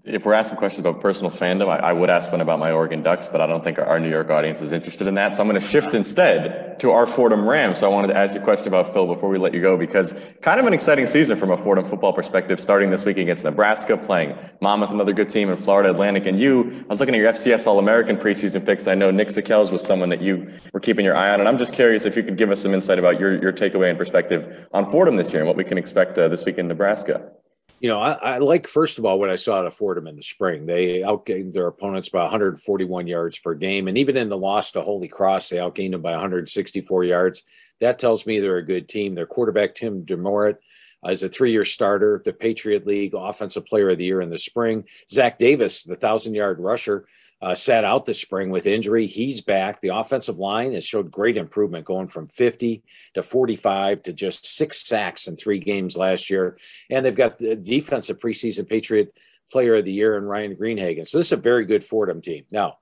if 0.08 0.25
we're 0.25 0.34
asking 0.34 0.58
questions 0.58 0.86
about 0.86 1.01
personal 1.01 1.30
fandom, 1.30 1.68
I, 1.68 1.89
I, 1.89 1.94
would 1.94 2.10
ask 2.10 2.32
one 2.32 2.39
about 2.39 2.60
my 2.60 2.72
Oregon 2.72 3.04
Ducks, 3.04 3.27
but 3.27 3.42
I 3.42 3.48
don't 3.48 3.62
think 3.62 3.77
our, 3.77 3.86
our 3.86 4.00
New 4.00 4.10
York 4.10 4.30
audience 4.30 4.62
is 4.62 4.72
interested 4.72 5.06
in 5.06 5.16
that. 5.16 5.36
So 5.36 5.42
I'm 5.42 5.50
going 5.50 5.60
to 5.60 5.68
shift 5.68 5.94
instead 5.94 6.80
to 6.80 6.92
our 6.92 7.06
Fordham 7.06 7.48
Rams. 7.48 7.80
So 7.80 7.92
I 7.92 7.94
wanted 7.94 8.08
to 8.08 8.18
ask 8.18 8.34
you 8.34 8.39
a 8.39 8.44
question 8.44 8.70
about 8.70 8.94
Phil 8.94 9.06
before 9.06 9.30
we 9.30 9.38
let 9.38 9.54
you 9.54 9.60
go, 9.60 9.75
because 9.75 10.13
kind 10.42 10.62
of 10.62 10.66
an 10.66 10.74
exciting 10.74 11.08
season 11.08 11.38
from 11.38 11.51
a 11.51 11.58
Fordham 11.58 11.84
football 11.84 12.13
perspective, 12.13 12.62
starting 12.62 12.89
this 12.89 13.04
week 13.04 13.18
against 13.18 13.44
Nebraska, 13.44 13.98
playing 13.98 14.38
Monmouth, 14.62 14.92
another 14.92 15.12
good 15.12 15.27
team 15.27 15.50
in 15.50 15.58
Florida 15.58 15.89
Atlantic. 15.89 16.25
And 16.25 16.39
you, 16.39 16.86
I 16.86 16.88
was 16.88 17.01
looking 17.01 17.16
at 17.16 17.20
your 17.20 17.34
FCS 17.34 17.68
All 17.68 17.77
American 17.77 18.16
preseason 18.16 18.66
picks. 18.66 18.88
I 18.88 18.96
know 18.96 19.12
Nick 19.12 19.27
Zakelj 19.27 19.74
was 19.74 19.84
someone 19.84 20.08
that 20.10 20.22
you 20.22 20.54
were 20.72 20.80
keeping 20.80 21.04
your 21.04 21.18
eye 21.18 21.32
on. 21.32 21.42
And 21.42 21.50
I'm 21.50 21.58
just 21.58 21.74
curious 21.74 22.06
if 22.06 22.16
you 22.16 22.24
could 22.24 22.38
give 22.38 22.50
us 22.50 22.62
some 22.62 22.74
insight 22.74 22.98
about 22.98 23.20
your, 23.20 23.42
your 23.42 23.51
takeaway 23.51 23.89
and 23.89 23.98
perspective 23.98 24.68
on 24.72 24.89
Fordham 24.89 25.18
this 25.18 25.34
year 25.34 25.42
and 25.42 25.48
what 25.48 25.58
we 25.58 25.66
can 25.66 25.77
expect 25.77 26.18
uh, 26.18 26.30
this 26.30 26.46
week 26.46 26.58
in 26.58 26.70
Nebraska 26.70 27.30
you 27.79 27.89
know, 27.89 28.00
I, 28.00 28.13
I, 28.13 28.38
like 28.39 28.67
first 28.67 28.98
of 28.98 29.05
all 29.05 29.19
what 29.19 29.29
I 29.29 29.36
saw 29.36 29.60
out 29.60 29.67
of 29.67 29.74
Fordham 29.74 30.07
in 30.07 30.15
the 30.15 30.24
spring. 30.24 30.65
They 30.65 31.00
outgained 31.00 31.53
their 31.53 31.67
opponents 31.67 32.10
by 32.10 32.24
141 32.24 33.07
yards 33.07 33.38
per 33.38 33.53
game, 33.53 33.88
and 33.88 33.98
even 33.98 34.17
in 34.17 34.29
the 34.29 34.38
loss 34.38 34.72
to 34.72 34.81
Holy 34.81 35.07
Cross, 35.07 35.50
they 35.50 35.57
outgained 35.57 35.91
them 35.91 36.01
by 36.01 36.12
164 36.12 37.03
yards. 37.03 37.43
That 37.79 38.00
tells 38.00 38.25
me 38.25 38.39
they're 38.39 38.57
a 38.57 38.65
good 38.65 38.89
team. 38.89 39.13
Their 39.13 39.27
quarterback 39.27 39.75
Tim 39.75 40.03
DeMorat 40.03 40.57
uh, 41.05 41.12
is 41.12 41.22
a 41.22 41.29
three-year 41.29 41.65
starter, 41.65 42.22
the 42.25 42.34
Patriot 42.34 42.88
League 42.88 43.13
Offensive 43.13 43.65
Player 43.65 43.91
of 43.91 44.00
the 44.00 44.05
Year 44.05 44.22
in 44.22 44.31
the 44.31 44.38
spring. 44.38 44.86
Zach 45.10 45.38
Davis, 45.38 45.84
the 45.84 45.96
thousand-yard 45.96 46.60
rusher, 46.60 47.05
uh, 47.41 47.53
sat 47.53 47.84
out 47.84 48.06
this 48.06 48.20
spring 48.20 48.50
with 48.50 48.65
injury. 48.65 49.06
He's 49.06 49.41
back. 49.41 49.82
The 49.82 49.96
offensive 49.96 50.39
line 50.39 50.74
has 50.74 50.84
showed 50.84 51.12
great 51.12 51.38
improvement, 51.38 51.86
going 51.86 52.08
from 52.08 52.27
50 52.27 52.84
to 53.13 53.22
45 53.22 54.01
to 54.03 54.13
just 54.13 54.46
six 54.46 54.86
sacks 54.86 55.27
in 55.27 55.36
three 55.36 55.60
games 55.60 55.96
last 55.96 56.29
year. 56.29 56.58
And 56.89 57.06
they've 57.06 57.15
got 57.15 57.38
the 57.38 57.56
defensive 57.56 58.20
preseason 58.20 58.67
Patriot 58.67 59.15
Player 59.51 59.75
of 59.75 59.86
the 59.86 59.94
Year 59.94 60.17
and 60.17 60.27
Ryan 60.27 60.56
Greenhagen. 60.56 61.08
So 61.08 61.20
this 61.20 61.27
is 61.27 61.34
a 61.34 61.38
very 61.38 61.65
good 61.65 61.84
Fordham 61.84 62.22
team. 62.22 62.46
Now, 62.51 62.77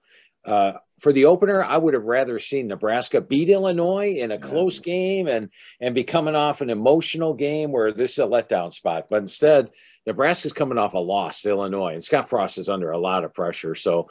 uh, 0.46 0.74
for 1.00 1.12
the 1.12 1.26
opener, 1.26 1.64
I 1.64 1.78
would 1.78 1.94
have 1.94 2.06
rather 2.06 2.40
seen 2.40 2.68
Nebraska 2.68 3.20
beat 3.20 3.50
Illinois 3.50 4.18
in 4.18 4.32
a 4.32 4.40
close 4.40 4.80
game 4.80 5.28
and 5.28 5.50
and 5.82 5.94
be 5.94 6.04
coming 6.04 6.36
off 6.36 6.62
an 6.62 6.70
emotional 6.70 7.34
game 7.34 7.72
where 7.72 7.92
this 7.92 8.14
is 8.14 8.20
a 8.20 8.24
letdown 8.24 8.72
spot. 8.72 9.08
But 9.10 9.22
instead, 9.22 9.72
Nebraska's 10.08 10.54
coming 10.54 10.78
off 10.78 10.94
a 10.94 11.00
loss 11.00 11.42
to 11.42 11.50
Illinois, 11.50 11.94
and 11.94 12.04
Scott 12.04 12.30
Frost 12.30 12.58
is 12.58 12.70
under 12.70 12.92
a 12.92 12.98
lot 12.98 13.24
of 13.24 13.34
pressure. 13.34 13.76
So 13.76 14.10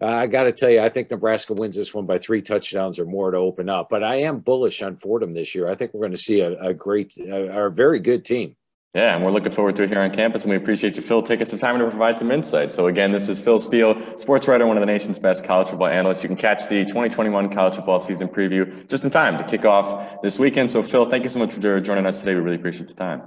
uh, 0.00 0.06
I 0.06 0.26
got 0.26 0.44
to 0.44 0.52
tell 0.52 0.70
you, 0.70 0.80
I 0.80 0.88
think 0.88 1.10
Nebraska 1.10 1.52
wins 1.52 1.76
this 1.76 1.92
one 1.92 2.06
by 2.06 2.18
three 2.18 2.40
touchdowns 2.40 2.98
or 2.98 3.04
more 3.04 3.30
to 3.30 3.38
open 3.38 3.68
up. 3.68 3.88
But 3.90 4.02
I 4.02 4.22
am 4.22 4.38
bullish 4.38 4.82
on 4.82 4.96
Fordham 4.96 5.32
this 5.32 5.54
year. 5.54 5.66
I 5.70 5.74
think 5.74 5.92
we're 5.92 6.00
going 6.00 6.12
to 6.12 6.18
see 6.18 6.40
a, 6.40 6.58
a 6.60 6.72
great, 6.72 7.12
a, 7.18 7.66
a 7.66 7.70
very 7.70 7.98
good 7.98 8.24
team. 8.24 8.56
Yeah, 8.94 9.14
and 9.14 9.24
we're 9.24 9.30
looking 9.30 9.52
forward 9.52 9.74
to 9.76 9.84
it 9.84 9.88
here 9.88 10.00
on 10.00 10.10
campus, 10.10 10.42
and 10.42 10.50
we 10.50 10.56
appreciate 10.56 10.96
you, 10.96 11.02
Phil, 11.02 11.22
taking 11.22 11.46
some 11.46 11.58
time 11.58 11.78
to 11.78 11.88
provide 11.88 12.18
some 12.18 12.30
insight. 12.30 12.74
So 12.74 12.88
again, 12.88 13.10
this 13.10 13.26
is 13.30 13.40
Phil 13.40 13.58
Steele, 13.58 13.96
sports 14.18 14.46
writer, 14.46 14.66
one 14.66 14.76
of 14.76 14.82
the 14.82 14.86
nation's 14.86 15.18
best 15.18 15.44
college 15.44 15.70
football 15.70 15.88
analysts. 15.88 16.22
You 16.22 16.28
can 16.28 16.36
catch 16.36 16.68
the 16.68 16.84
2021 16.84 17.48
college 17.48 17.76
football 17.76 18.00
season 18.00 18.28
preview 18.28 18.86
just 18.88 19.02
in 19.02 19.10
time 19.10 19.38
to 19.38 19.44
kick 19.44 19.64
off 19.64 20.20
this 20.20 20.38
weekend. 20.38 20.70
So 20.70 20.82
Phil, 20.82 21.06
thank 21.06 21.22
you 21.22 21.30
so 21.30 21.38
much 21.38 21.54
for 21.54 21.80
joining 21.80 22.04
us 22.04 22.20
today. 22.20 22.34
We 22.34 22.42
really 22.42 22.56
appreciate 22.56 22.86
the 22.86 22.92
time. 22.92 23.22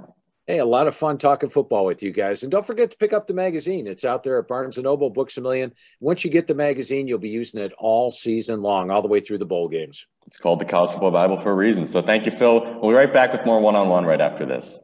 Hey, 0.46 0.58
a 0.58 0.64
lot 0.64 0.86
of 0.86 0.94
fun 0.94 1.18
talking 1.18 1.48
football 1.48 1.84
with 1.84 2.00
you 2.00 2.12
guys. 2.12 2.44
And 2.44 2.52
don't 2.52 2.64
forget 2.64 2.92
to 2.92 2.96
pick 2.96 3.12
up 3.12 3.26
the 3.26 3.34
magazine. 3.34 3.88
It's 3.88 4.04
out 4.04 4.22
there 4.22 4.38
at 4.38 4.46
Barnes 4.46 4.78
& 4.78 4.80
Noble, 4.80 5.10
Books 5.10 5.36
A 5.36 5.40
Million. 5.40 5.72
Once 5.98 6.24
you 6.24 6.30
get 6.30 6.46
the 6.46 6.54
magazine, 6.54 7.08
you'll 7.08 7.18
be 7.18 7.28
using 7.28 7.60
it 7.60 7.72
all 7.76 8.08
season 8.08 8.62
long, 8.62 8.92
all 8.92 9.02
the 9.02 9.08
way 9.08 9.18
through 9.18 9.38
the 9.38 9.44
bowl 9.44 9.68
games. 9.68 10.06
It's 10.28 10.36
called 10.36 10.60
the 10.60 10.64
College 10.64 10.92
Football 10.92 11.10
Bible 11.10 11.36
for 11.36 11.50
a 11.50 11.56
reason. 11.56 11.86
So 11.86 12.00
thank 12.00 12.24
you, 12.24 12.30
Phil. 12.30 12.60
We'll 12.80 12.92
be 12.92 12.94
right 12.94 13.12
back 13.12 13.32
with 13.32 13.44
more 13.44 13.58
one-on-one 13.58 14.04
right 14.04 14.20
after 14.20 14.46
this. 14.46 14.80